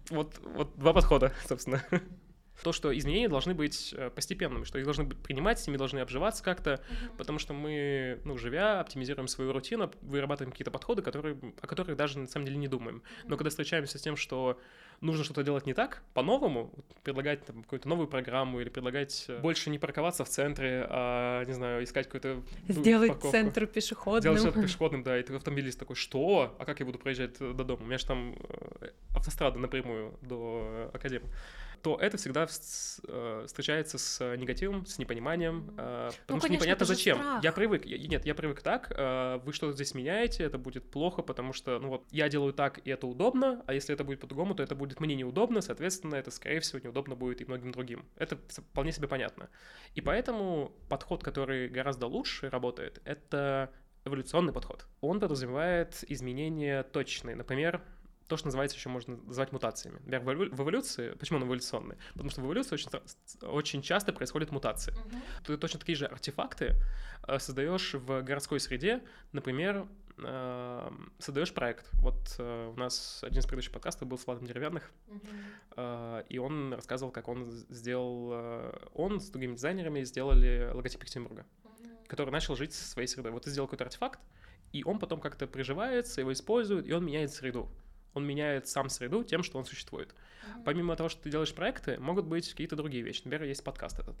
[0.09, 1.83] Вот, вот два подхода, собственно.
[2.63, 6.43] То, что изменения должны быть э, постепенными, что их должны принимать, с ними должны обживаться
[6.43, 7.17] как-то, mm-hmm.
[7.17, 12.17] потому что мы, ну, живя, оптимизируем свою рутину, вырабатываем какие-то подходы, которые, о которых даже
[12.17, 13.03] на самом деле не думаем.
[13.25, 14.59] Но когда встречаемся с тем, что
[15.01, 16.71] нужно что-то делать не так, по-новому,
[17.03, 21.53] предлагать там какую-то новую программу или предлагать э, больше не парковаться в центре, а, не
[21.53, 22.41] знаю, искать какой-то...
[22.67, 23.31] Сделать парковку.
[23.31, 24.21] центр пешеходным.
[24.21, 26.55] Сделать центр пешеходным, да, и ты автомобилист такой, что?
[26.59, 27.83] А как я буду проезжать до дома?
[27.83, 28.35] У меня же там
[28.81, 31.27] э, автострада напрямую до Академии
[31.81, 32.47] то это всегда
[33.07, 37.17] э, встречается с негативом, с непониманием, э, потому ну, что конечно, непонятно зачем.
[37.17, 37.43] Страх.
[37.43, 41.21] Я привык, я, нет, я привык так, э, вы что-то здесь меняете, это будет плохо,
[41.21, 44.55] потому что, ну вот, я делаю так, и это удобно, а если это будет по-другому,
[44.55, 48.05] то это будет мне неудобно, соответственно, это, скорее всего, неудобно будет и многим другим.
[48.17, 49.49] Это вполне себе понятно.
[49.95, 53.71] И поэтому подход, который гораздо лучше работает, это
[54.07, 54.85] эволюционный подход.
[55.01, 57.35] Он подразумевает изменения точные.
[57.35, 57.81] Например,
[58.27, 59.99] то, что называется еще можно назвать мутациями.
[60.05, 61.97] Например, в эволюции, почему он эволюционный?
[62.13, 62.89] Потому что в эволюции очень,
[63.41, 64.93] очень часто происходят мутации.
[64.93, 65.45] Uh-huh.
[65.45, 66.75] Ты точно такие же артефакты
[67.27, 69.87] э, создаешь в городской среде, например,
[70.17, 71.89] э, создаешь проект.
[71.93, 76.25] Вот э, у нас один из предыдущих подкастов был с Владом Деревянных, uh-huh.
[76.27, 82.07] и он рассказывал, как он сделал, он с другими дизайнерами сделали логотип Екатеринбурга, uh-huh.
[82.07, 83.31] который начал жить своей средой.
[83.31, 84.19] Вот ты сделал какой-то артефакт,
[84.73, 87.71] и он потом как-то приживается, его используют, и он меняет среду
[88.17, 90.09] он меняет сам среду тем, что он существует.
[90.09, 90.63] Mm-hmm.
[90.65, 93.21] Помимо того, что ты делаешь проекты, могут быть какие-то другие вещи.
[93.23, 94.15] Например, есть подкаст этот.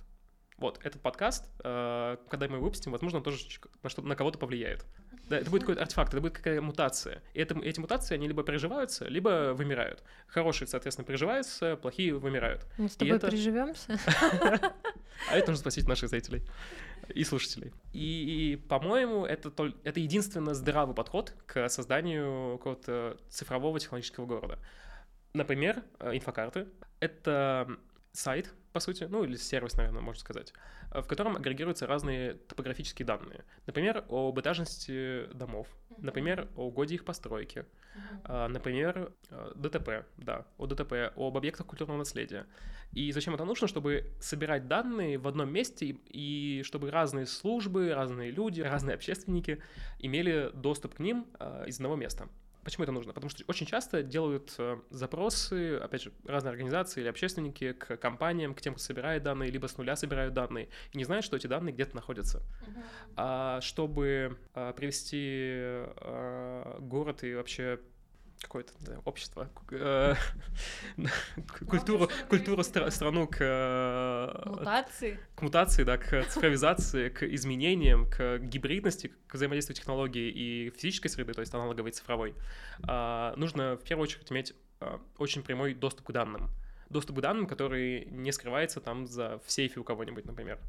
[0.57, 3.37] Вот, этот подкаст, э, когда мы его выпустим, возможно, он тоже
[3.83, 4.85] на, что, на кого-то повлияет.
[5.29, 7.21] Да, это будет какой-то артефакт, это будет какая-то мутация.
[7.35, 10.03] И это, эти мутации, они либо приживаются, либо вымирают.
[10.25, 12.65] Хорошие, соответственно, приживаются, плохие вымирают.
[12.79, 13.27] Мы с тобой это...
[13.27, 13.99] приживемся.
[15.31, 16.43] А это нужно спросить наших зрителей
[17.09, 17.73] и слушателей.
[17.91, 19.51] И, и по-моему, это,
[19.83, 24.59] это единственно здравый подход к созданию какого-то цифрового технологического города.
[25.33, 26.67] Например, э, инфокарты—
[26.99, 27.67] это
[28.11, 30.53] сайт, по сути, ну или сервис, наверное, можно сказать,
[30.91, 33.43] в котором агрегируются разные топографические данные.
[33.65, 37.65] Например, об этажности домов, например, о годе их постройки,
[38.23, 42.45] а, например, э, ДТП, да, о ДТП, об объектах культурного наследия.
[42.91, 43.67] И зачем это нужно?
[43.67, 49.59] Чтобы собирать данные в одном месте и, и чтобы разные службы, разные люди, разные общественники
[49.97, 52.29] имели доступ к ним э, из одного места.
[52.67, 53.13] Почему это нужно?
[53.13, 58.53] Потому что очень часто делают э, запросы, опять же, разные организации или общественники к компаниям,
[58.53, 61.47] к тем, кто собирает данные, либо с нуля собирают данные, и не знают, что эти
[61.47, 62.39] данные где-то находятся.
[62.39, 62.83] Uh-huh.
[63.15, 67.79] А чтобы а, привести а, город и вообще
[68.41, 70.15] какое-то да, общество, э,
[71.69, 73.37] культуру, культуру страну к...
[73.39, 75.19] Э, мутации.
[75.35, 81.33] К мутации, да, к цифровизации, к изменениям, к гибридности, к взаимодействию технологий и физической среды,
[81.33, 82.35] то есть аналоговой и цифровой,
[82.83, 86.49] а, нужно в первую очередь иметь а, очень прямой доступ к данным.
[86.89, 90.59] Доступ к данным, который не скрывается там за в сейфе у кого-нибудь, например,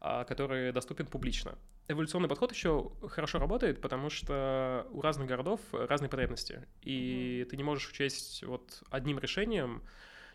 [0.00, 1.56] а который доступен публично.
[1.88, 7.50] Эволюционный подход еще хорошо работает, потому что у разных городов разные потребности, и mm-hmm.
[7.50, 9.82] ты не можешь учесть вот одним решением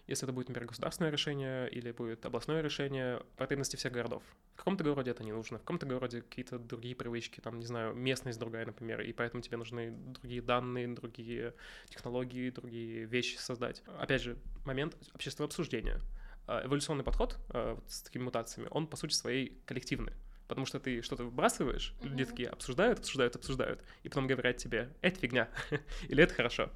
[0.08, 4.24] если это будет, например, государственное решение или будет областное решение, потребности всех городов.
[4.62, 8.38] Каком-то городе это не нужно, в каком-то городе какие-то другие привычки, там, не знаю, местность
[8.38, 11.56] другая, например, и поэтому тебе нужны другие данные, другие
[11.90, 13.82] технологии, другие вещи создать.
[13.98, 16.00] Опять же, момент общественного обсуждения.
[16.46, 20.14] А, эволюционный подход а, вот с такими мутациями, он, по сути своей, коллективный
[20.52, 22.10] потому что ты что-то выбрасываешь, mm-hmm.
[22.10, 25.48] люди такие обсуждают, обсуждают, обсуждают, и потом говорят тебе, это фигня,
[26.10, 26.70] или это хорошо.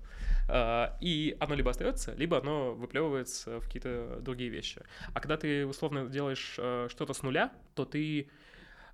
[0.48, 4.82] А, и оно либо остается, либо оно выплевывается в какие-то другие вещи.
[5.14, 8.30] А когда ты условно делаешь э, что-то с нуля, то ты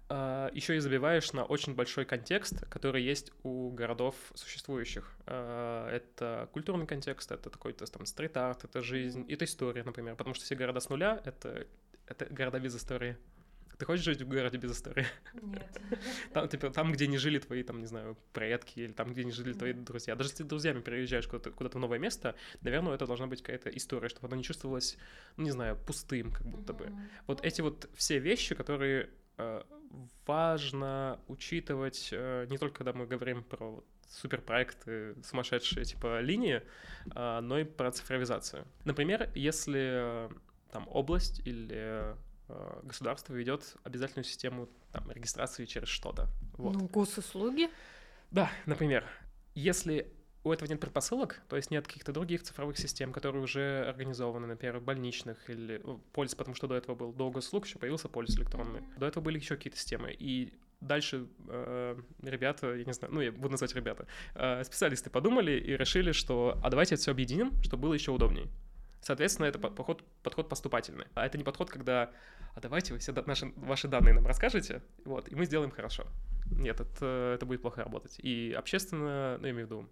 [0.09, 5.15] э, еще и забиваешь на очень большой контекст, который есть у городов существующих.
[5.27, 10.43] Э, это культурный контекст, это такой-то там стрит-арт, это жизнь, это история, например, потому что
[10.43, 11.67] все города с нуля— это,
[12.07, 13.15] это города без истории.
[13.81, 15.07] Ты хочешь жить в городе без истории?
[15.41, 15.81] Нет.
[16.33, 19.31] Там, типа, там, где не жили твои, там, не знаю, предки, или там, где не
[19.31, 20.15] жили твои друзья.
[20.15, 23.71] Даже если ты друзьями переезжаешь куда-то, куда-то в новое место, наверное, это должна быть какая-то
[23.71, 24.99] история, чтобы оно не чувствовалось,
[25.35, 26.93] ну, не знаю, пустым, как будто бы.
[27.25, 29.63] Вот эти вот все вещи, которые э,
[30.27, 36.61] важно учитывать э, не только когда мы говорим про суперпроекты, сумасшедшие типа линии,
[37.15, 38.63] э, но и про цифровизацию.
[38.85, 40.29] Например, если э,
[40.71, 42.15] там область или
[42.83, 46.27] государство ведет обязательную систему там, регистрации через что-то.
[46.57, 46.73] Вот.
[46.73, 47.69] Ну, госуслуги?
[48.31, 49.05] Да, например,
[49.55, 50.11] если
[50.43, 54.79] у этого нет предпосылок, то есть нет каких-то других цифровых систем, которые уже организованы, например,
[54.79, 58.81] больничных или ну, полис, потому что до этого был до госуслуг, еще появился полис электронный.
[58.97, 60.15] До этого были еще какие-то системы.
[60.17, 65.51] И дальше э, ребята, я не знаю, ну, я буду называть ребята, э, специалисты подумали
[65.51, 68.47] и решили, что а давайте это все объединим, чтобы было еще удобнее.
[69.01, 71.05] Соответственно, это подход, подход поступательный.
[71.15, 72.11] А это не подход, когда
[72.53, 76.05] а давайте вы все наши, ваши данные нам расскажете, вот, и мы сделаем хорошо.
[76.51, 78.19] Нет, это, это будет плохо работать.
[78.19, 79.89] И общественно, ну, я имею в виду,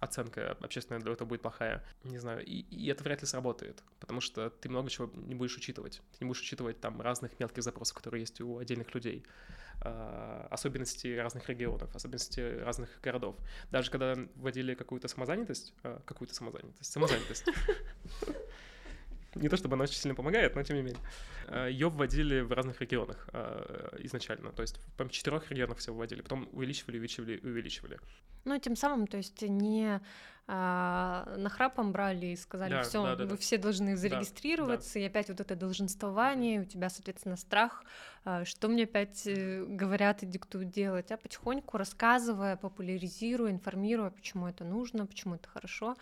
[0.00, 1.84] оценка общественная для этого будет плохая.
[2.04, 5.56] Не знаю, и, и это вряд ли сработает, потому что ты много чего не будешь
[5.56, 6.02] учитывать.
[6.12, 9.24] Ты не будешь учитывать там разных мелких запросов, которые есть у отдельных людей,
[9.82, 13.36] э, особенности разных регионов, особенности разных городов.
[13.70, 17.44] Даже когда вводили какую-то самозанятость, э, какую-то самозанятость, самозанятость,
[19.34, 21.00] не то чтобы она очень сильно помогает, но тем не менее.
[21.48, 24.52] Э, Ее вводили в разных регионах э, изначально.
[24.52, 27.98] То есть, по четырех регионах все вводили, потом увеличивали, увеличивали, увеличивали.
[28.44, 30.00] Ну, тем самым, то есть не
[30.52, 33.36] а, нахрапом брали и сказали, да, все, да, да, вы да.
[33.36, 35.00] все должны зарегистрироваться, да, да.
[35.00, 37.84] и опять вот это долженствование, у тебя, соответственно, страх,
[38.24, 44.48] а, что мне опять э, говорят и диктуют делать, а потихоньку рассказывая, популяризируя, информируя, почему
[44.48, 45.96] это нужно, почему это хорошо,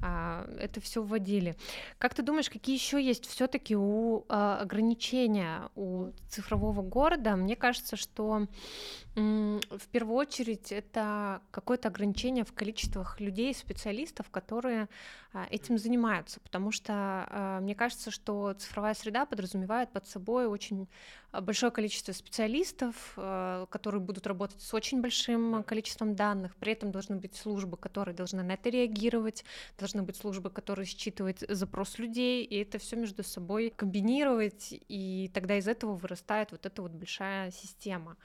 [0.00, 1.56] это все вводили.
[1.98, 7.36] Как ты думаешь, какие еще есть все-таки у а, ограничения у цифрового города?
[7.36, 8.46] Мне кажется, что
[9.14, 14.88] в первую очередь это какое-то ограничение в количествах людей, специалистов, которые
[15.27, 20.88] а, этим занимаются, потому что мне кажется, что цифровая среда подразумевает под собой очень
[21.32, 27.36] большое количество специалистов, которые будут работать с очень большим количеством данных, при этом должны быть
[27.36, 29.44] службы, которые должны на это реагировать,
[29.78, 35.58] должны быть службы, которые считывают запрос людей, и это все между собой комбинировать, и тогда
[35.58, 38.16] из этого вырастает вот эта вот большая система.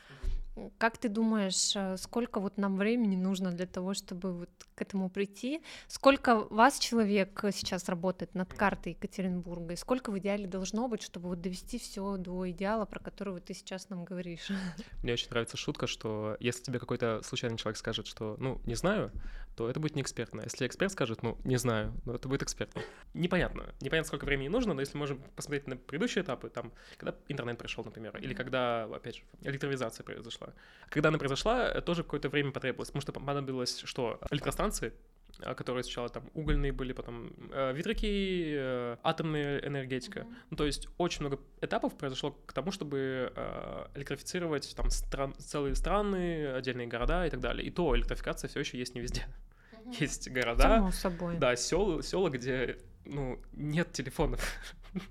[0.77, 5.61] Как ты думаешь, сколько вот нам времени нужно для того, чтобы вот к этому прийти?
[5.87, 9.73] Сколько вас человек сейчас работает над картой Екатеринбурга?
[9.73, 13.53] И сколько в идеале должно быть, чтобы вот довести все до идеала, про который ты
[13.53, 14.49] сейчас нам говоришь?
[15.03, 19.11] Мне очень нравится шутка, что если тебе какой-то случайный человек скажет, что, ну, не знаю,
[19.55, 20.41] то это будет не экспертно.
[20.41, 22.81] Если эксперт скажет, ну, не знаю, но это будет экспертно.
[23.13, 23.73] Непонятно.
[23.81, 27.83] Непонятно, сколько времени нужно, но если можем посмотреть на предыдущие этапы, там, когда интернет пришел,
[27.83, 30.49] например, или когда, опять же, электризация произошла.
[30.89, 34.19] Когда она произошла, тоже какое-то время потребовалось, потому что понадобилось что?
[34.31, 34.72] Электростанции,
[35.39, 40.21] а, которые сначала там угольные были, потом э, ветряки, э, атомная энергетика.
[40.21, 40.35] Mm-hmm.
[40.51, 45.75] Ну, то есть очень много этапов произошло к тому, чтобы э, электрифицировать там стран, целые
[45.75, 47.65] страны, отдельные города и так далее.
[47.65, 49.25] И то электрификация все еще есть не везде.
[49.71, 49.95] Mm-hmm.
[49.99, 51.37] Есть города, Само собой.
[51.37, 54.39] да, села, села, где ну, нет телефонов.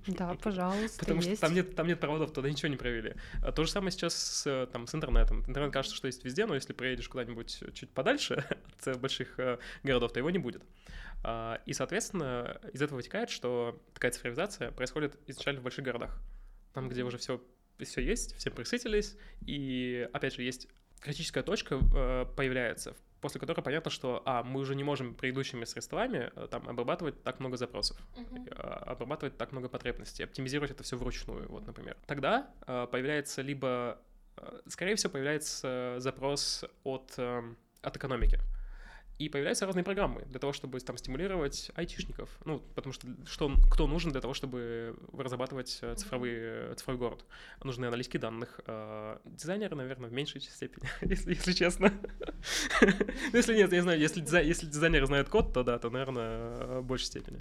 [0.07, 1.37] Да, пожалуйста, Потому есть.
[1.37, 3.15] что там нет, там нет проводов, туда ничего не провели.
[3.43, 5.45] А то же самое сейчас с, там, с интернетом.
[5.47, 8.45] Интернет кажется, что есть везде, но если приедешь куда-нибудь чуть подальше
[8.85, 10.63] от больших э, городов, то его не будет.
[11.25, 16.19] А, и, соответственно, из этого вытекает, что такая цифровизация происходит изначально в больших городах.
[16.73, 17.41] Там, где уже все
[17.85, 20.69] все есть, все присытились, и, опять же, есть
[21.01, 26.31] критическая точка э, появляется после которой понятно, что, а, мы уже не можем предыдущими средствами
[26.35, 28.53] э, там обрабатывать так много запросов, uh-huh.
[28.91, 31.97] обрабатывать так много потребностей, оптимизировать это все вручную, вот, например.
[32.07, 33.99] Тогда э, появляется либо,
[34.67, 38.41] скорее всего, появляется запрос от, эм, от экономики.
[39.23, 42.29] И появляются разные программы для того, чтобы там стимулировать айтишников.
[42.45, 47.25] Ну, потому что что, кто нужен для того, чтобы разрабатывать э, цифровые, цифровой город?
[47.63, 48.61] Нужны аналитики данных.
[48.67, 51.93] Э, дизайнеры, наверное, в меньшей степени, если, если честно.
[52.81, 56.85] Ну, если нет, я знаю, если, если дизайнеры знают код, то да, то, наверное, в
[56.85, 57.39] большей степени.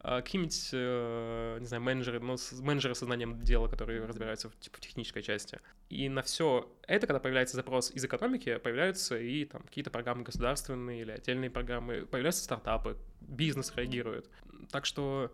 [0.00, 4.78] А какие-нибудь, э, не знаю, менеджеры, ну, менеджеры со знанием дела, которые разбираются в, типа,
[4.78, 5.60] в технической части.
[5.90, 11.02] И на все это, когда появляется запрос из экономики, появляются и там какие-то программы государственные
[11.02, 14.28] или отдельные программы, появляются стартапы, бизнес реагирует.
[14.70, 15.32] Так что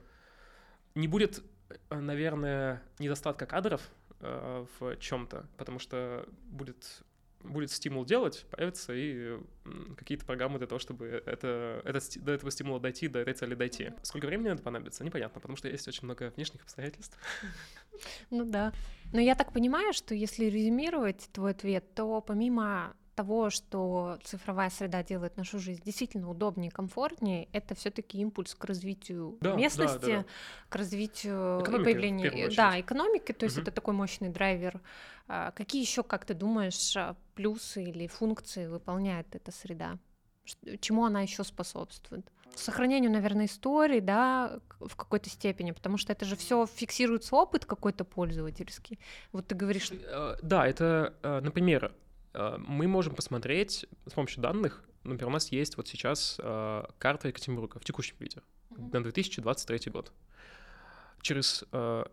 [0.95, 1.43] не будет,
[1.91, 3.83] наверное, недостатка кадров
[4.21, 7.03] э, в чем-то, потому что будет
[7.47, 9.39] будет стимул делать, появятся и
[9.97, 13.93] какие-то программы для того, чтобы это, это, до этого стимула дойти, до этой цели дойти.
[14.03, 17.19] Сколько времени это понадобится, непонятно, потому что есть очень много внешних обстоятельств.
[18.31, 18.73] Ну да.
[19.13, 25.03] Но я так понимаю, что если резюмировать твой ответ, то помимо того, что цифровая среда
[25.03, 30.19] делает нашу жизнь действительно удобнее, комфортнее, это все-таки импульс к развитию да, местности, да, да,
[30.19, 30.25] да.
[30.69, 33.63] к развитию экономики, и появлению, да, экономики, то есть угу.
[33.63, 34.81] это такой мощный драйвер.
[35.29, 39.99] А, какие еще, как ты думаешь, а, плюсы или функции выполняет эта среда?
[40.81, 42.31] Чему она еще способствует?
[42.55, 48.05] Сохранению, наверное, истории, да, в какой-то степени, потому что это же все фиксируется опыт какой-то
[48.05, 48.99] пользовательский.
[49.33, 49.91] Вот ты говоришь.
[49.91, 51.93] Э, да, это, э, например,
[52.59, 57.79] мы можем посмотреть с помощью данных, например, у нас есть вот сейчас э, карта Екатеринбурга
[57.79, 58.93] в текущем виде mm-hmm.
[58.93, 60.13] на 2023 год.
[61.23, 62.05] Через э,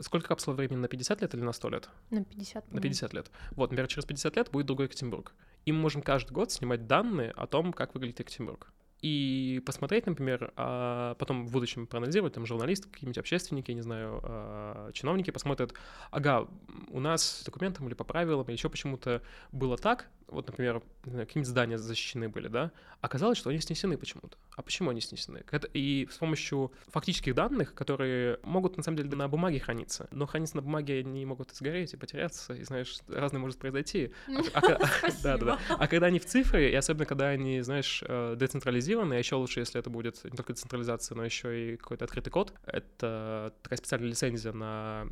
[0.00, 0.78] сколько капсул времени?
[0.78, 1.88] На 50 лет или на 100 лет?
[2.10, 2.72] На 50.
[2.72, 3.30] На 50 лет.
[3.52, 5.34] Вот, например, через 50 лет будет другой Екатеринбург.
[5.64, 10.52] И мы можем каждый год снимать данные о том, как выглядит Екатеринбург и посмотреть, например,
[10.56, 15.74] а потом в будущем проанализировать, там журналисты, какие-нибудь общественники, не знаю, а, чиновники посмотрят,
[16.10, 16.48] ага,
[16.90, 21.46] у нас с документом или по правилам, или еще почему-то было так, вот, например, какие-нибудь
[21.46, 24.36] здания защищены были, да, оказалось, что они снесены почему-то.
[24.56, 25.44] А почему они снесены?
[25.72, 30.56] И с помощью фактических данных, которые могут, на самом деле, на бумаге храниться, но храниться
[30.56, 34.12] на бумаге они могут сгореть и потеряться, и, знаешь, разное может произойти.
[34.52, 38.34] А, а, да, да, а когда они в цифре, и особенно когда они, знаешь, э,
[38.36, 42.32] децентрализированы, а еще лучше, если это будет не только децентрализация, но еще и какой-то открытый
[42.32, 45.06] код, это такая специальная лицензия на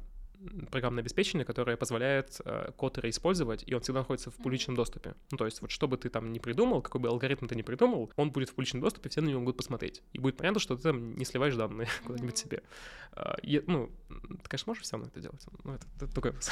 [0.70, 5.14] программное обеспечение, которое позволяет э, код реиспользовать, и он всегда находится в публичном доступе.
[5.30, 7.62] Ну, то есть вот что бы ты там не придумал, какой бы алгоритм ты не
[7.62, 10.02] придумал, он будет в публичном доступе, все на него могут посмотреть.
[10.12, 12.62] И будет понятно, что ты там не сливаешь данные куда-нибудь себе.
[13.12, 16.50] Uh, и, ну, ты, конечно, можешь все равно это делать, но это, это такой вопрос.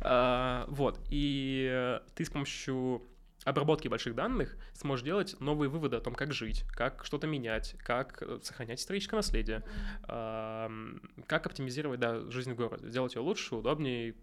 [0.00, 3.02] uh, вот, и ты с помощью
[3.46, 8.20] обработки больших данных сможешь делать новые выводы о том, как жить, как что-то менять, как
[8.20, 9.62] э, сохранять историческое наследие,
[10.02, 14.14] как оптимизировать да, жизнь в городе, сделать ее лучше, удобнее,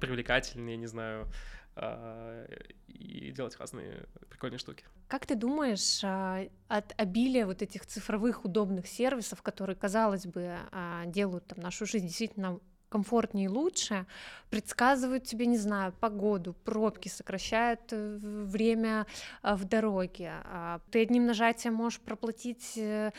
[0.00, 1.28] привлекательнее, не знаю,
[1.76, 2.46] а,
[2.88, 4.84] и делать разные прикольные штуки.
[5.06, 11.04] Как ты думаешь, а, от обилия вот этих цифровых удобных сервисов, которые, казалось бы, а,
[11.06, 14.06] делают там нашу жизнь действительно комфортнее и лучше,
[14.50, 19.06] предсказывают тебе, не знаю, погоду, пробки, сокращают э, время
[19.42, 20.32] э, в дороге.
[20.44, 23.10] А, ты одним нажатием можешь проплатить э,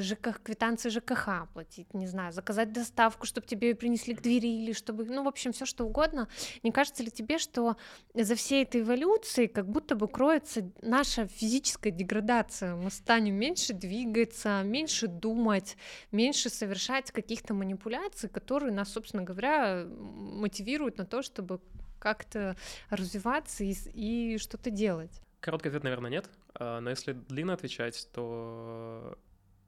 [0.00, 5.04] ЖК, квитанции ЖКХ, оплатить, не знаю, заказать доставку, чтобы тебе принесли к двери или чтобы,
[5.04, 6.28] ну, в общем, все что угодно.
[6.62, 7.76] Не кажется ли тебе, что
[8.14, 12.76] за всей этой эволюцией как будто бы кроется наша физическая деградация?
[12.76, 15.76] Мы станем меньше двигаться, меньше думать,
[16.12, 21.60] меньше совершать каких-то манипуляций, которые нас, собственно, собственно говоря, мотивируют на то, чтобы
[21.98, 22.56] как-то
[22.90, 25.20] развиваться и, и что-то делать?
[25.40, 26.30] Короткий ответ, наверное, нет.
[26.54, 29.18] А, но если длинно отвечать, то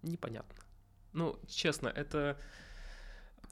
[0.02, 0.54] непонятно.
[1.12, 2.36] Ну, честно, это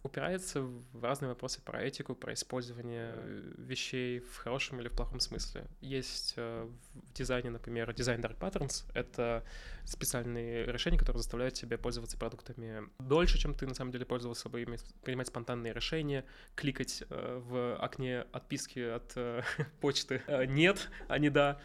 [0.03, 3.15] упирается в разные вопросы про этику, про использование
[3.57, 5.67] вещей в хорошем или в плохом смысле.
[5.81, 8.85] Есть э, в дизайне, например, дизайн Dark Patterns.
[8.95, 9.45] Это
[9.85, 14.65] специальные решения, которые заставляют тебя пользоваться продуктами дольше, чем ты на самом деле пользовался бы
[15.03, 19.43] принимать спонтанные решения, кликать э, в окне отписки от э,
[19.81, 21.61] почты «нет», а не «да».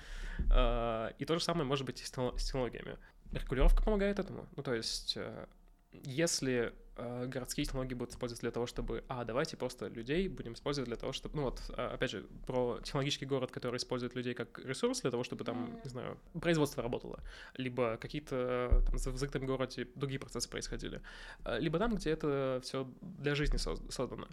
[1.20, 2.98] И то же самое может быть и с технологиями.
[3.32, 4.48] Регулировка помогает этому.
[4.56, 5.16] Ну, то есть
[6.04, 10.88] если э, городские технологии будут использовать для того, чтобы, а, давайте просто людей будем использовать
[10.88, 14.60] для того, чтобы, ну вот, а, опять же, про технологический город, который использует людей как
[14.60, 17.20] ресурс для того, чтобы там, не знаю, производство работало,
[17.56, 21.02] либо какие-то там в закрытом городе другие процессы происходили,
[21.46, 24.28] э, либо там, где это все для жизни создано.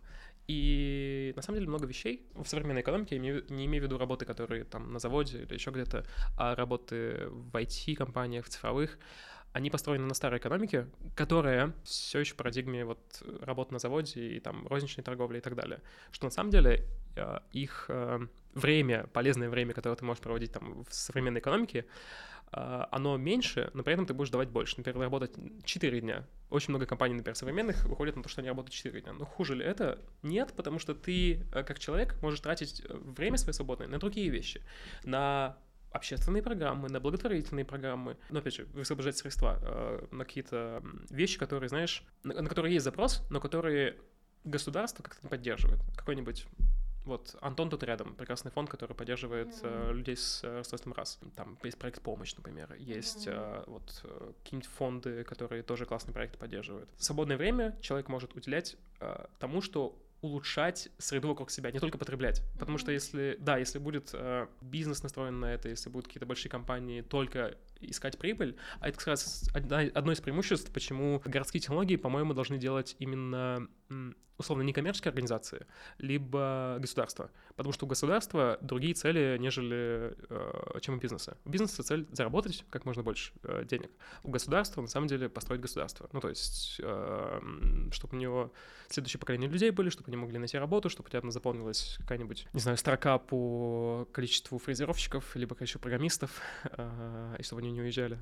[0.49, 4.25] И на самом деле много вещей в современной экономике, я не имею в виду работы,
[4.25, 6.05] которые там на заводе или еще где-то,
[6.37, 8.99] а работы в IT-компаниях, в цифровых,
[9.53, 10.87] они построены на старой экономике,
[11.17, 15.57] которая все еще в парадигме вот работы на заводе и там розничной торговли и так
[15.57, 15.81] далее.
[16.13, 16.87] Что на самом деле
[17.17, 18.21] э, их э,
[18.55, 21.87] время, полезное время, которое ты можешь проводить там в современной экономике,
[22.53, 24.75] э, оно меньше, но при этом ты будешь давать больше.
[24.77, 25.33] Например, работать
[25.65, 26.25] 4 дня.
[26.49, 29.13] Очень много компаний, например, современных выходят на то, что они работают 4 дня.
[29.15, 29.99] Но хуже ли это?
[30.23, 34.63] Нет, потому что ты, как человек, можешь тратить время свое свободное на другие вещи.
[35.03, 35.57] На
[35.91, 41.69] общественные программы, на благотворительные программы, но опять же, высвобождать средства э, на какие-то вещи, которые,
[41.69, 43.97] знаешь, на, на которые есть запрос, но которые
[44.45, 45.81] государство как-то не поддерживает.
[45.97, 46.47] Какой-нибудь
[47.05, 49.91] вот Антон тут рядом, прекрасный фонд, который поддерживает mm-hmm.
[49.91, 51.19] э, людей с э, расстройством раз.
[51.35, 52.75] Там есть проект «Помощь», например.
[52.75, 53.63] Есть mm-hmm.
[53.63, 56.91] э, вот э, какие-нибудь фонды, которые тоже классные проекты поддерживают.
[56.97, 61.99] В свободное время человек может уделять э, тому, что улучшать среду вокруг себя, не только
[61.99, 62.43] потреблять.
[62.59, 66.51] Потому что если, да, если будет э, бизнес настроен на это, если будут какие-то большие
[66.51, 72.35] компании только искать прибыль, а это как раз одно из преимуществ, почему городские технологии, по-моему,
[72.35, 73.69] должны делать именно
[74.41, 75.67] условно некоммерческие организации,
[75.99, 77.31] либо государство.
[77.57, 81.37] Потому что у государства другие цели, нежели э, чем у бизнеса.
[81.45, 83.91] У бизнеса цель заработать как можно больше э, денег.
[84.23, 86.09] У государства на самом деле построить государство.
[86.13, 87.41] Ну, то есть, э,
[87.93, 88.53] чтобы у него
[88.89, 92.79] следующее поколение людей были, чтобы они могли найти работу, чтобы у заполнилась какая-нибудь, не знаю,
[92.79, 96.31] строка по количеству фрезеровщиков, либо количеству программистов,
[97.39, 98.19] и чтобы они не уезжали.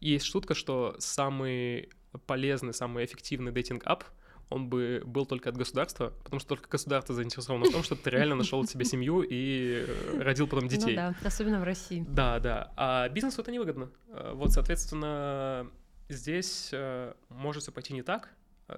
[0.00, 1.90] И есть шутка, что самый
[2.26, 4.04] полезный, самый эффективный дейтинг-ап—
[4.50, 8.10] он бы был только от государства, потому что только государство заинтересовано в том, чтобы ты
[8.10, 10.96] реально нашел себе семью и э, родил потом ну детей.
[10.96, 12.04] Ну да, особенно в России.
[12.08, 12.72] Да, да.
[12.76, 13.90] А бизнесу это невыгодно.
[14.08, 15.68] Э, вот, соответственно,
[16.08, 18.28] здесь э, может все пойти не так,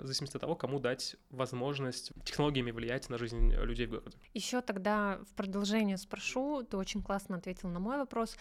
[0.01, 4.17] в зависимости от того, кому дать возможность технологиями влиять на жизнь людей в городе.
[4.35, 8.37] Еще тогда в продолжение спрошу, ты очень классно ответил на мой вопрос.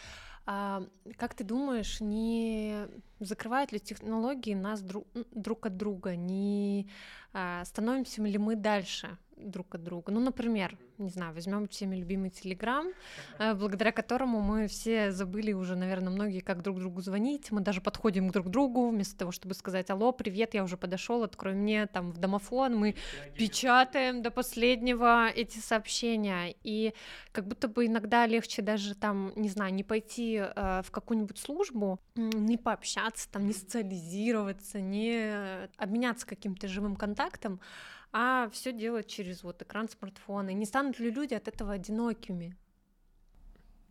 [0.46, 0.84] А,
[1.18, 2.88] как ты думаешь, не
[3.20, 6.90] закрывают ли технологии нас друг, друг от друга, не
[7.34, 10.12] а, становимся ли мы дальше друг от друга.
[10.12, 12.88] Ну, например, не знаю, возьмем всеми любимый Телеграм,
[13.40, 17.52] э, благодаря которому мы все забыли уже, наверное, многие, как друг другу звонить.
[17.52, 21.24] Мы даже подходим к друг другу, вместо того, чтобы сказать Алло, привет, я уже подошел,
[21.24, 22.76] открой мне там в домофон.
[22.78, 22.96] Мы
[23.36, 26.56] печатаем до последнего эти сообщения.
[26.64, 26.94] И
[27.32, 32.00] как будто бы иногда легче даже там, не знаю, не пойти э, в какую-нибудь службу,
[32.16, 37.60] не пообщаться, там, не социализироваться, не обменяться каким-то живым контактом,
[38.12, 40.50] а все делать через вот экран смартфона.
[40.50, 42.56] И не станут ли люди от этого одинокими?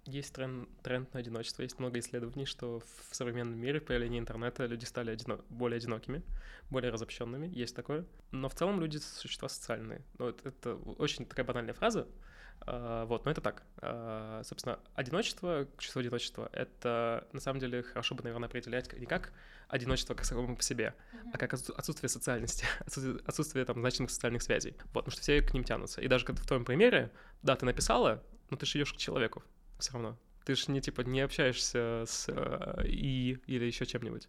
[0.06, 4.84] Есть тренд, тренд на одиночество, есть много исследований, что в современном мире появление интернета люди
[4.84, 5.44] стали одино...
[5.50, 6.22] более одинокими,
[6.70, 8.06] более разобщенными, есть такое.
[8.30, 10.02] Но в целом люди существа социальные.
[10.18, 12.08] Ну, это, это очень такая банальная фраза,
[12.66, 13.62] вот, но это так.
[13.78, 19.32] Uh, собственно, одиночество, чувство одиночества, это на самом деле хорошо бы, наверное, определять не как
[19.70, 21.30] одиночество как само по себе, mm-hmm.
[21.32, 24.74] а как отсутствие социальности, отсутствие, отсутствие там значимых социальных связей.
[24.92, 26.00] Вот, потому что все к ним тянутся.
[26.00, 27.10] И даже когда в твоем примере,
[27.42, 29.42] да, ты написала, но ты же идешь к человеку
[29.78, 30.18] все равно.
[30.44, 34.28] Ты же не типа не общаешься с э, и или еще чем-нибудь.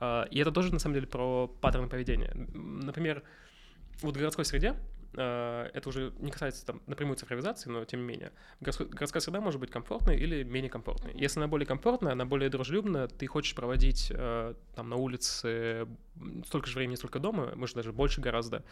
[0.00, 2.32] Э, и это тоже на самом деле про паттерны поведения.
[2.34, 3.22] Например,
[4.02, 4.76] вот в городской среде
[5.12, 9.70] это уже не касается там напрямую цифровизации, но тем не менее, городская среда может быть
[9.70, 11.12] комфортной или менее комфортной.
[11.14, 15.88] Если она более комфортная, она более дружелюбная, ты хочешь проводить э, там на улице
[16.46, 18.64] столько же времени, сколько дома, может даже больше гораздо,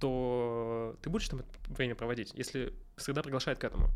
[0.00, 3.90] то ты будешь там время проводить, если среда приглашает к этому.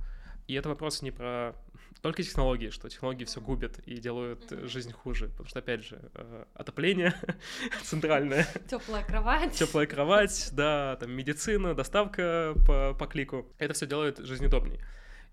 [0.46, 1.54] И это вопрос не про
[2.00, 5.28] только технологии, что технологии все губят и делают жизнь хуже.
[5.28, 7.14] Потому что, опять же, э, отопление
[7.82, 8.46] центральное.
[8.68, 9.52] Теплая кровать.
[9.52, 13.46] Теплая кровать, да, там медицина, доставка по, по клику.
[13.58, 14.80] Это все делает жизнь удобнее.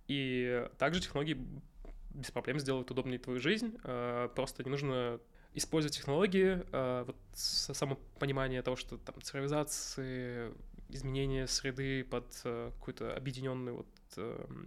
[0.07, 1.37] И также технологии
[2.09, 3.77] без проблем сделают удобнее твою жизнь.
[3.83, 5.19] Э, просто не нужно
[5.53, 10.51] использовать технологии, э, вот само понимание того, что там цифровизации,
[10.89, 13.94] изменение среды под какую-то объединенную вот э,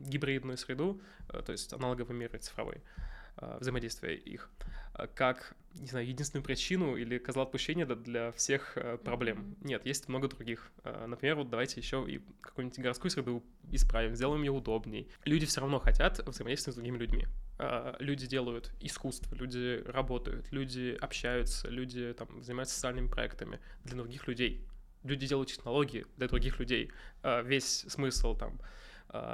[0.00, 2.82] гибридную среду, э, то есть аналоговый мир и цифровой,
[3.36, 4.50] э, взаимодействие их,
[4.94, 9.54] э, как не знаю, единственную причину или козла отпущения для всех проблем.
[9.60, 10.72] Нет, есть много других.
[11.06, 15.08] Например, вот давайте еще и какую-нибудь городскую среду исправим, сделаем ее удобней.
[15.24, 17.26] Люди все равно хотят взаимодействовать с другими людьми.
[18.00, 24.66] Люди делают искусство, люди работают, люди общаются, люди там занимаются социальными проектами для других людей.
[25.04, 26.90] Люди делают технологии для других людей.
[27.44, 28.58] Весь смысл там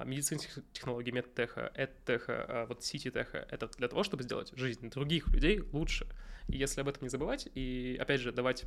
[0.05, 5.61] медицинских технологий, медтеха, эдтеха, а, вот сити-теха, это для того, чтобы сделать жизнь других людей
[5.73, 6.07] лучше.
[6.49, 8.65] И если об этом не забывать, и, опять же, давать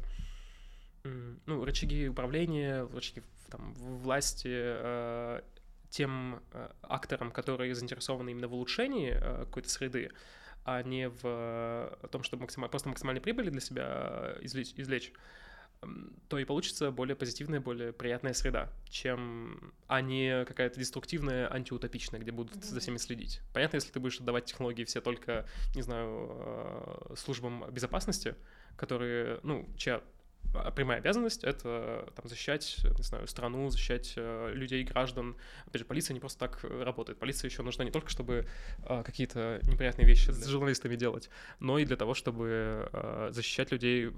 [1.45, 5.41] ну, рычаги управления, рычаги там, власти э,
[5.89, 10.11] тем э, акторам, которые заинтересованы именно в улучшении э, какой-то среды,
[10.65, 15.13] а не в том, чтобы максимально, просто максимальной прибыли для себя извлечь, извлечь
[16.27, 22.31] то и получится более позитивная, более приятная среда, чем а не какая-то деструктивная, антиутопичная, где
[22.31, 22.65] будут mm-hmm.
[22.65, 23.41] за всеми следить.
[23.53, 28.35] Понятно, если ты будешь отдавать технологии все только, не знаю, э, службам безопасности,
[28.75, 30.01] которые, ну, чья
[30.75, 35.35] прямая обязанность— это там, защищать, не знаю, страну, защищать э, людей, граждан.
[35.65, 37.19] Опять же, полиция не просто так э, работает.
[37.19, 38.47] Полиция еще нужна не только, чтобы
[38.83, 41.29] э, какие-то неприятные вещи с журналистами делать,
[41.59, 44.11] но и для того, чтобы э, защищать людей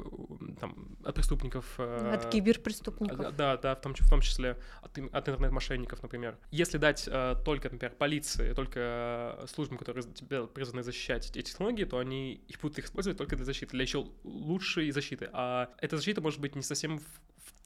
[0.60, 1.66] там, от преступников.
[1.78, 3.36] Э, от киберпреступников.
[3.36, 6.38] Да, да, в том, в том числе от, от интернет-мошенников, например.
[6.52, 11.98] Если дать э, только, например, полиции, только службам, которые тебя призваны защищать эти технологии, то
[11.98, 15.30] они их будут использовать только для защиты, для еще лучшей защиты.
[15.34, 17.02] А эта защита может быть не совсем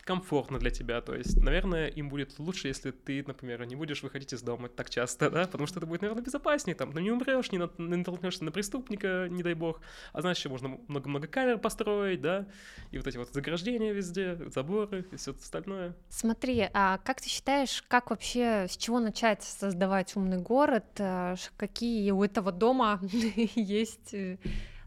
[0.04, 1.02] комфортно для тебя.
[1.02, 4.90] То есть, наверное, им будет лучше, если ты, например, не будешь выходить из дома так
[4.90, 7.96] часто, да, потому что это будет, наверное, безопаснее, там, ну не умрешь, не, на, не
[7.98, 9.82] натолкнешься на преступника, не дай бог.
[10.12, 12.48] А знаешь, еще можно много-много камер построить, да,
[12.92, 15.96] и вот эти вот заграждения везде, заборы и все остальное.
[16.10, 20.86] Смотри, а как ты считаешь, как вообще, с чего начать создавать умный город?
[20.98, 23.00] Э, какие у этого дома
[23.56, 24.38] есть э,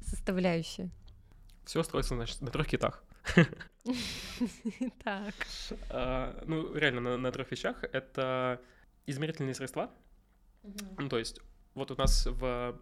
[0.02, 0.90] составляющие?
[1.64, 3.02] Все строится, значит, на трех китах.
[5.04, 5.34] Так.
[5.90, 7.84] А, ну, реально, на, на трех вещах.
[7.84, 8.60] Это
[9.06, 9.90] измерительные средства.
[10.98, 11.40] Ну, то есть,
[11.74, 12.78] вот у нас в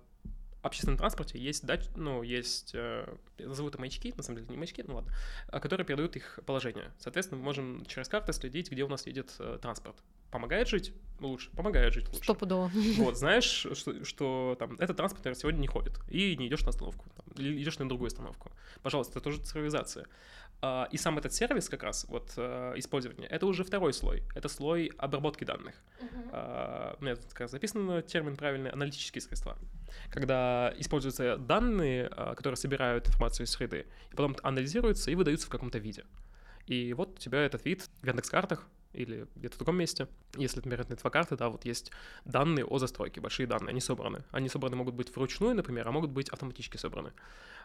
[0.66, 3.06] общественном транспорте есть дач, ну, есть, э,
[3.38, 5.12] назову это маячки, на самом деле не маячки, ну ладно,
[5.48, 6.92] а, которые передают их положение.
[6.98, 9.96] Соответственно, мы можем через карты следить, где у нас едет э, транспорт.
[10.30, 11.50] Помогает жить лучше?
[11.50, 12.24] Помогает жить лучше.
[12.24, 12.70] Стопудово.
[12.96, 16.70] Вот, знаешь, что, что там, этот транспорт, например, сегодня не ходит, и не идешь на
[16.70, 18.50] остановку, там, или идешь на другую остановку.
[18.82, 20.06] Пожалуйста, это тоже цифровизация.
[20.62, 24.22] А, и сам этот сервис как раз, вот э, использование, это уже второй слой.
[24.34, 25.74] Это слой обработки данных.
[26.00, 26.96] Uh-huh.
[26.98, 29.56] У меня тут как раз записан термин правильный, аналитические средства.
[30.10, 35.50] Когда используются данные, а, которые собирают информацию из среды, и потом анализируются и выдаются в
[35.50, 36.04] каком-то виде.
[36.66, 40.08] И вот у тебя этот вид в Яндекс.Картах или где-то в другом месте.
[40.36, 41.90] Если, например, это инфокарты, да, вот есть
[42.24, 44.24] данные о застройке, большие данные, они собраны.
[44.30, 47.12] Они собраны могут быть вручную, например, а могут быть автоматически собраны.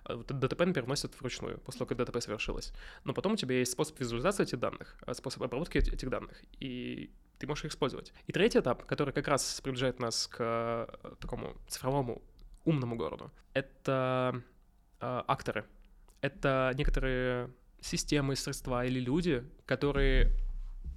[0.04, 2.74] А ДТП, например, вносят вручную, после того, как ДТП совершилось.
[3.04, 7.12] Но потом у тебя есть способ визуализации этих данных, а, способ обработки этих данных, и
[7.38, 8.14] ты можешь их использовать.
[8.28, 12.22] И третий этап, который как раз приближает нас к э, такому цифровому
[12.66, 14.44] умному городу, это
[15.00, 15.66] э, акторы.
[16.22, 17.50] Это некоторые
[17.82, 20.32] системы, средства или люди, которые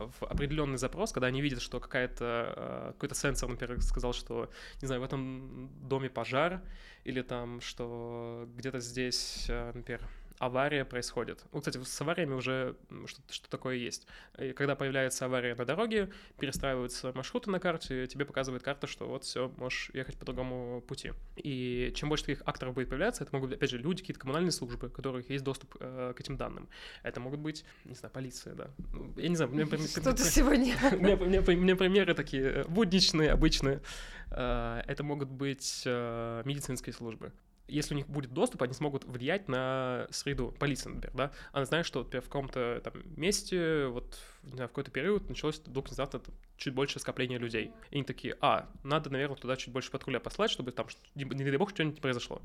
[0.09, 4.51] в определенный запрос, когда они видят, что какая-то, э, какой-то сенсор, например, сказал, что,
[4.81, 6.63] не знаю, в этом доме пожар,
[7.05, 10.01] или там, что где-то здесь, э, например,
[10.43, 11.45] авария происходит.
[11.53, 12.75] Ну, кстати, с авариями уже
[13.07, 14.09] что, что такое есть.
[14.41, 19.23] И когда появляется авария на дороге, перестраиваются маршруты на карте, тебе показывает карта, что вот
[19.23, 21.13] все, можешь ехать по другому пути.
[21.37, 24.51] И чем больше таких акторов будет появляться, это могут быть, опять же, люди, какие-то коммунальные
[24.51, 26.69] службы, у которых есть доступ э, к этим данным.
[27.05, 28.71] Это могут быть, не знаю, полиция, да.
[28.93, 30.75] Ну, я не знаю, мне, Что-то сегодня.
[30.93, 33.81] Мне, мне примеры такие э, будничные, обычные.
[34.33, 37.33] Э, это могут быть э, медицинские службы
[37.69, 40.55] если у них будет доступ, они смогут влиять на среду.
[40.59, 41.33] Полиция, например, да?
[41.53, 45.59] Она знает, что например, в каком-то там месте, вот, не знаю, в какой-то период началось
[45.59, 46.21] вдруг внезапно
[46.57, 47.73] чуть больше скопления людей.
[47.91, 51.45] И они такие, а, надо, наверное, туда чуть больше патруля послать, чтобы там, не, не
[51.45, 52.41] дай бог, что-нибудь произошло.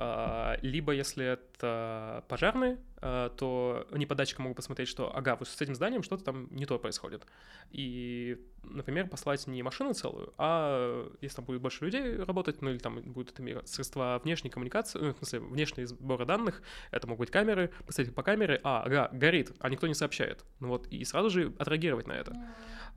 [0.00, 5.48] А, либо если это пожарные, а, то они по датчикам могут посмотреть, что, ага, вот
[5.48, 7.26] с этим зданием что-то там не то происходит.
[7.72, 12.78] И, например, послать не машину целую, а если там будет больше людей работать, ну или
[12.78, 17.30] там будут это средства внешней коммуникации, ну, в смысле, внешние сборы данных, это могут быть
[17.32, 20.44] камеры, посмотреть по камере, а, ага, горит, а никто не сообщает.
[20.60, 22.36] Ну вот, и сразу же отреагировать на это.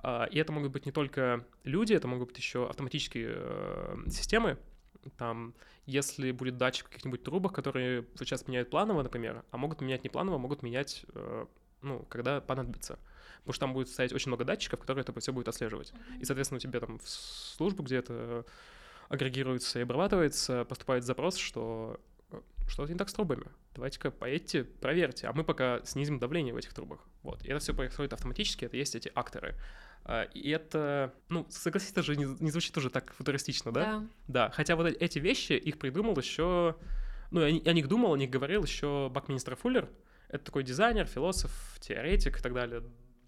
[0.04, 4.60] А, и это могут быть не только люди, это могут быть еще автоматические э, системы,
[5.18, 5.54] там,
[5.86, 10.38] если будет датчик каких-нибудь трубах, которые сейчас меняют планово, например, а могут менять не планово,
[10.38, 11.45] могут менять, э,
[11.82, 12.99] ну, когда понадобится.
[13.39, 15.93] Потому что там будет стоять очень много датчиков, которые это все будет отслеживать.
[16.20, 18.45] И, соответственно, у тебя там в службу, где это
[19.10, 21.99] агрегируется и обрабатывается, поступает запрос, что
[22.68, 23.45] что-то не так с трубами.
[23.76, 26.99] Давайте-ка поедьте, проверьте, а мы пока снизим давление в этих трубах.
[27.22, 27.43] Вот.
[27.43, 29.56] И это все происходит автоматически, это есть эти акторы.
[30.04, 33.84] А, и это, ну, согласитесь, это же не, не звучит уже так футуристично, да?
[33.84, 34.08] Да.
[34.28, 36.76] Да, хотя вот эти вещи, их придумал еще,
[37.30, 39.89] ну, я, о них думал, о них говорил еще Бакминистер Фуллер,
[40.30, 42.84] это такой дизайнер, философ, теоретик и так далее.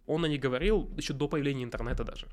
[0.05, 2.28] Он о них говорил еще до появления интернета даже.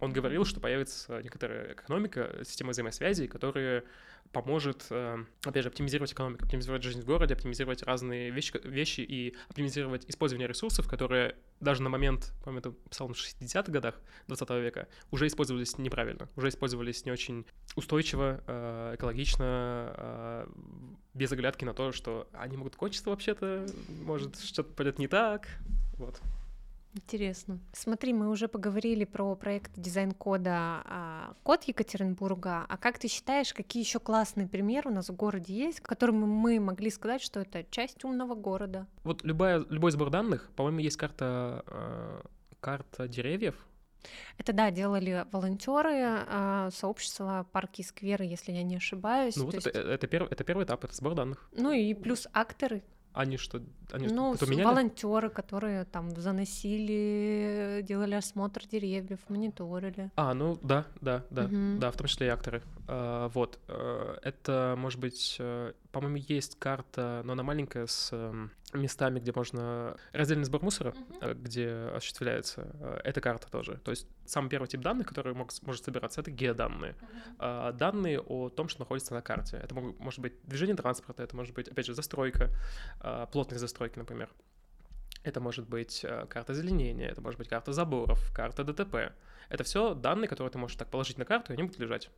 [0.00, 3.84] Он говорил, что появится некоторая экономика, система взаимосвязей, которая
[4.32, 9.36] поможет, э, опять же, оптимизировать экономику, оптимизировать жизнь в городе, оптимизировать разные вещи, вещи и
[9.48, 14.88] оптимизировать использование ресурсов, которые даже на момент, по-моему, это писал в 60-х годах 20 века,
[15.10, 20.46] уже использовались неправильно, уже использовались не очень устойчиво, э, экологично, э,
[21.14, 23.66] без оглядки на то, что они могут кончиться вообще-то,
[24.04, 25.48] может, что-то пойдет не так,
[25.96, 26.20] вот.
[26.94, 27.58] Интересно.
[27.72, 30.82] Смотри, мы уже поговорили про проект дизайн-кода
[31.24, 32.64] а, «Код Екатеринбурга».
[32.68, 36.60] А как ты считаешь, какие еще классные примеры у нас в городе есть, которыми мы
[36.60, 38.86] могли сказать, что это часть умного города?
[39.04, 42.20] Вот любая, любой сбор данных, по-моему, есть карта, э,
[42.60, 43.54] карта деревьев,
[44.36, 49.36] это да, делали волонтеры э, сообщества парки и скверы, если я не ошибаюсь.
[49.36, 49.76] Ну вот это, есть...
[49.76, 51.48] это, первый, это первый этап, это сбор данных.
[51.52, 52.82] Ну и плюс акторы,
[53.14, 53.62] они что?
[53.92, 54.66] Они ну, что, меняли?
[54.66, 60.10] волонтеры, которые там заносили, делали осмотр деревьев, мониторили.
[60.16, 61.78] А, ну да, да, да, угу.
[61.78, 62.62] да, в том числе и акторы.
[62.88, 68.50] А, вот, а, это, может быть, э, по-моему, есть карта, но она маленькая, с эм,
[68.78, 69.96] местами, где можно...
[70.12, 71.34] Раздельный сбор мусора, uh-huh.
[71.34, 73.78] где осуществляется, э, эта карта тоже.
[73.84, 76.96] То есть самый первый тип данных, который мог, может собираться, это геоданные.
[77.38, 77.72] Uh-huh.
[77.72, 79.60] Данные о том, что находится на карте.
[79.62, 82.50] Это мог, может быть движение транспорта, это может быть, опять же, застройка,
[83.00, 84.30] а, плотность застройки, например.
[85.24, 89.14] Это может быть э, карта озеленения, это может быть карта заборов, карта ДТП.
[89.48, 92.10] Это все данные, которые ты можешь так положить на карту, и они будут лежать.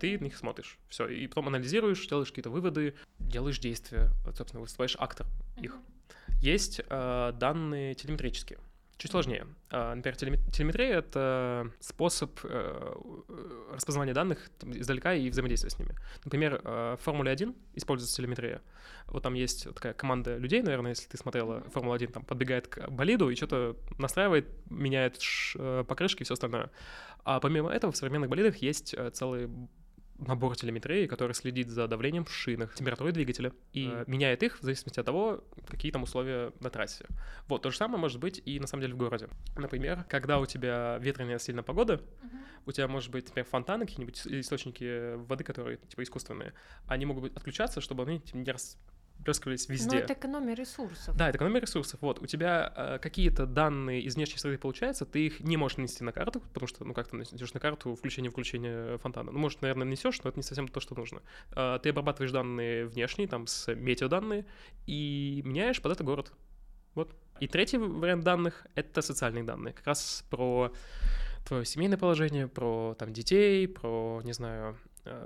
[0.00, 4.60] Ты на них смотришь, все, и потом анализируешь, делаешь какие-то выводы, делаешь действия, вот, собственно,
[4.60, 5.76] выступаешь актор их.
[6.40, 8.58] Есть э, данные телеметрические.
[8.98, 9.46] Чуть сложнее.
[9.70, 10.16] А, например,
[10.50, 12.94] телеметрия— это способ э,
[13.72, 15.94] распознавания данных издалека и взаимодействия с ними.
[16.24, 18.60] Например, э, в Формуле 1 используется телеметрия.
[19.06, 23.30] Вот там есть такая команда людей, наверное, если ты смотрела Формулу-1, там подбегает к болиду
[23.30, 25.20] и что-то настраивает, меняет
[25.54, 26.72] э, покрышки и все остальное.
[27.22, 29.48] А помимо этого в современных болидах есть целый
[30.18, 34.04] набор телеметрии, который следит за давлением в шинах, температурой двигателя и mm.
[34.06, 37.06] меняет их в зависимости от того, какие там условия на трассе.
[37.46, 39.28] Вот, то же самое может быть и на самом деле в городе.
[39.56, 42.38] Например, когда у тебя ветреная сильная погода, mm-hmm.
[42.66, 46.52] у тебя может быть, например, фонтаны, какие-нибудь источники воды, которые типа искусственные,
[46.86, 48.76] они могут быть отключаться, чтобы они типа, не, рас
[49.28, 49.98] плескались везде.
[49.98, 51.14] Ну, это экономия ресурсов.
[51.14, 52.00] Да, это экономия ресурсов.
[52.00, 56.02] Вот, у тебя э, какие-то данные из внешней среды получаются, ты их не можешь нанести
[56.02, 59.30] на карту, потому что, ну, как ты нанесешь на карту включение-включение фонтана?
[59.30, 61.20] Ну, может, наверное, несешь, но это не совсем то, что нужно.
[61.54, 64.46] Э, ты обрабатываешь данные внешние, там, с метеоданные,
[64.86, 66.32] и меняешь под это город.
[66.94, 67.14] Вот.
[67.38, 69.74] И третий вариант данных— это социальные данные.
[69.74, 70.72] Как раз про
[71.46, 74.78] твое семейное положение, про там детей, про, не знаю,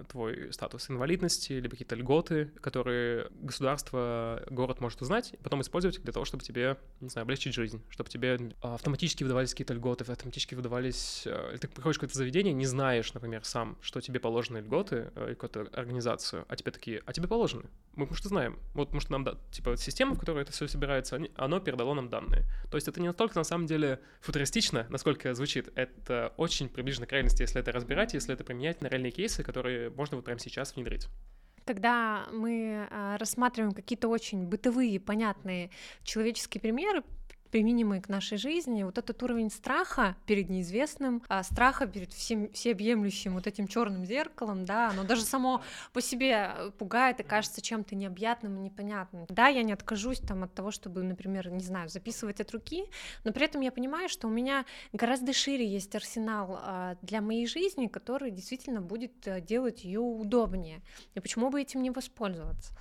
[0.09, 6.13] твой статус инвалидности, либо какие-то льготы, которые государство, город может узнать, и потом использовать для
[6.13, 11.23] того, чтобы тебе, не знаю, облегчить жизнь, чтобы тебе автоматически выдавались какие-то льготы, автоматически выдавались...
[11.27, 15.35] Э, ты приходишь в какое-то заведение, не знаешь, например, сам, что тебе положены льготы, э,
[15.39, 17.65] какую-то организацию, а тебе такие, а тебе положены.
[17.95, 18.59] Мы, потому что знаем.
[18.75, 22.09] Вот, потому что нам, да, типа, система, в которой это все собирается, оно передало нам
[22.09, 22.45] данные.
[22.71, 25.71] То есть это не настолько, на самом деле, футуристично, насколько звучит.
[25.75, 29.72] Это очень приближено к реальности, если это разбирать, если это применять на реальные кейсы, которые
[29.73, 31.09] которые можно вот прямо сейчас внедрить.
[31.65, 35.71] Когда мы а, рассматриваем какие-то очень бытовые, понятные
[36.03, 37.03] человеческие примеры,
[37.53, 43.35] применимые к нашей жизни, вот этот уровень страха перед неизвестным, а страха перед всем, всеобъемлющим
[43.35, 47.95] вот этим черным зеркалом, да, оно даже само по себе э, пугает и кажется чем-то
[47.95, 49.27] необъятным и непонятным.
[49.29, 52.87] Да, я не откажусь там от того, чтобы, например, не знаю, записывать от руки,
[53.23, 57.47] но при этом я понимаю, что у меня гораздо шире есть арсенал а, для моей
[57.47, 60.81] жизни, который действительно будет э, делать ее удобнее.
[61.15, 62.73] И почему бы этим не воспользоваться?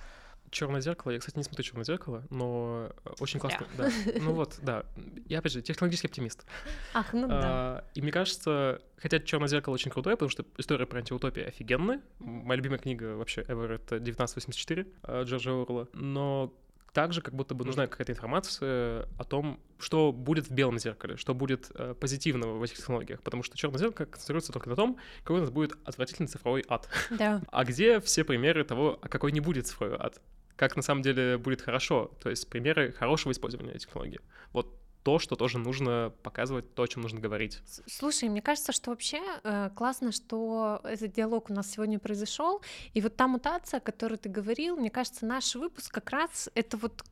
[0.52, 1.12] Черное зеркало.
[1.12, 3.66] Я, кстати, не смотрю черное зеркало, но э, очень классно.
[3.76, 3.90] Да.
[4.20, 4.84] Ну вот, да.
[5.26, 6.46] Я опять же технологический оптимист.
[6.92, 7.84] Ах, ну а, да.
[7.94, 12.02] И мне кажется, хотя черное зеркало очень крутое, потому что история про антиутопию офигенная.
[12.18, 15.88] Моя любимая книга вообще ever это 1984 э, Джорджа Орла.
[15.94, 16.54] Но
[16.92, 21.34] также как будто бы нужна какая-то информация о том, что будет в белом зеркале, что
[21.34, 25.38] будет э, позитивного в этих технологиях, потому что черное зеркало концентрируется только на том, какой
[25.38, 26.88] у нас будет отвратительный цифровой ад.
[27.10, 27.40] Да.
[27.50, 30.20] А где все примеры того, а какой не будет цифровой ад?
[30.56, 34.20] Как на самом деле будет хорошо, то есть примеры хорошего использования технологии.
[34.52, 37.60] Вот то, что тоже нужно показывать, то, о чем нужно говорить.
[37.86, 42.62] Слушай, мне кажется, что вообще э, классно, что этот диалог у нас сегодня произошел,
[42.94, 46.76] и вот та мутация, о которой ты говорил, мне кажется, наш выпуск как раз это
[46.76, 47.04] вот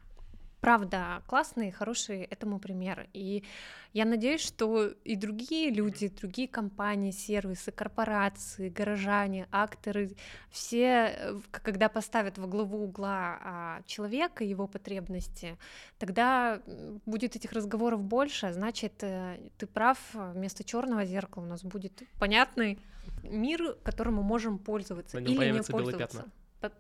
[0.60, 3.08] правда классный, хороший этому пример.
[3.12, 3.44] И
[3.92, 10.16] я надеюсь, что и другие люди, другие компании, сервисы, корпорации, горожане, акторы,
[10.50, 15.58] все, когда поставят во главу угла а, человека, его потребности,
[15.98, 16.60] тогда
[17.06, 22.02] будет этих разговоров больше, а значит, э, ты прав, вместо черного зеркала у нас будет
[22.18, 22.78] понятный
[23.22, 26.26] мир, которым мы можем пользоваться или не пользоваться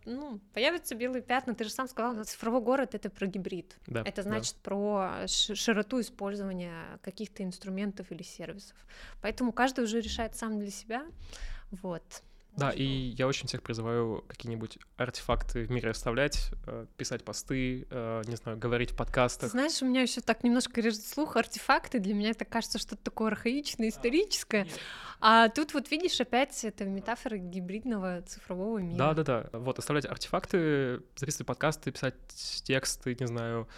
[0.04, 1.54] ну, появятся белые пятна.
[1.54, 3.76] Ты же сам сказал, цифровой город это про гибрид.
[3.86, 4.60] Да, это значит да.
[4.62, 8.76] про широту использования каких-то инструментов или сервисов.
[9.22, 11.04] Поэтому каждый уже решает сам для себя.
[11.70, 12.22] Вот.
[12.60, 18.22] Да, и я очень всех призываю какие-нибудь артефакты в мире оставлять, э, писать посты, э,
[18.26, 19.50] не знаю, говорить в подкастах.
[19.50, 21.98] знаешь, у меня еще так немножко режет слух артефакты.
[21.98, 24.66] Для меня это кажется что-то такое архаичное, историческое.
[25.20, 28.98] А тут вот видишь опять это метафора гибридного цифрового мира.
[28.98, 29.58] Да, да, да.
[29.58, 32.14] Вот оставлять артефакты, записывать подкасты, писать
[32.64, 33.68] тексты, не знаю,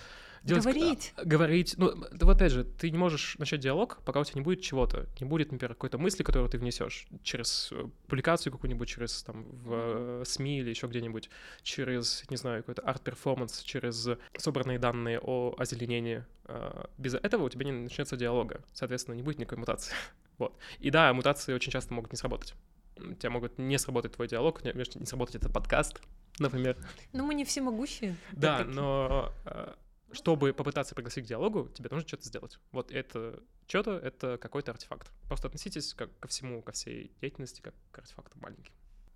[0.43, 1.12] делать, говорить.
[1.16, 1.74] А, говорить.
[1.76, 5.07] Ну, вот опять же, ты не можешь начать диалог, пока у тебя не будет чего-то.
[5.20, 9.70] Не будет, например, какой-то мысли, которую ты внесешь через э, публикацию какую-нибудь, через там в
[9.72, 11.30] э, СМИ или еще где-нибудь,
[11.62, 16.24] через, не знаю, какой-то арт-перформанс, через собранные данные о озеленении.
[16.45, 18.62] А, без этого у тебя не начнется диалога.
[18.72, 19.95] Соответственно, не будет никакой мутации.
[20.38, 20.57] вот.
[20.80, 22.55] И да, мутации очень часто могут не сработать.
[22.97, 26.01] У тебя могут не сработать твой диалог, не, сработать этот подкаст,
[26.38, 26.76] например.
[27.12, 28.16] Ну, мы не всемогущие.
[28.32, 29.74] Да, но а,
[30.12, 32.58] чтобы попытаться пригласить к диалогу, тебе нужно что-то сделать.
[32.70, 35.10] Вот это что-то, это какой-то артефакт.
[35.28, 38.72] Просто относитесь как ко всему, ко всей деятельности, как к артефакту маленьким.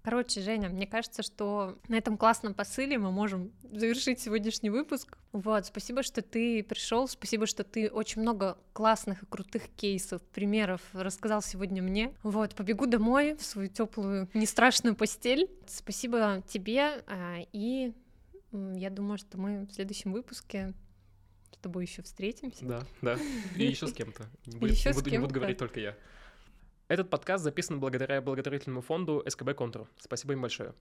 [0.06, 5.18] Короче, Женя, мне кажется, что на этом классном посыле мы можем завершить сегодняшний выпуск.
[5.32, 10.80] Вот, спасибо, что ты пришел, спасибо, что ты очень много классных и крутых кейсов, примеров
[10.92, 12.14] рассказал сегодня мне.
[12.22, 15.50] Вот, побегу домой в свою теплую, не страшную постель.
[15.66, 17.92] Спасибо тебе, а, и
[18.52, 20.72] я думаю, что мы в следующем выпуске
[21.66, 22.64] тобой еще встретимся.
[22.64, 23.18] Да, да.
[23.56, 24.28] И еще с кем-то.
[24.46, 25.96] Не, будет, еще не, буду, не буду говорить только я.
[26.88, 29.88] Этот подкаст записан благодаря благотворительному фонду СКБ Контур.
[29.98, 30.74] Спасибо им большое.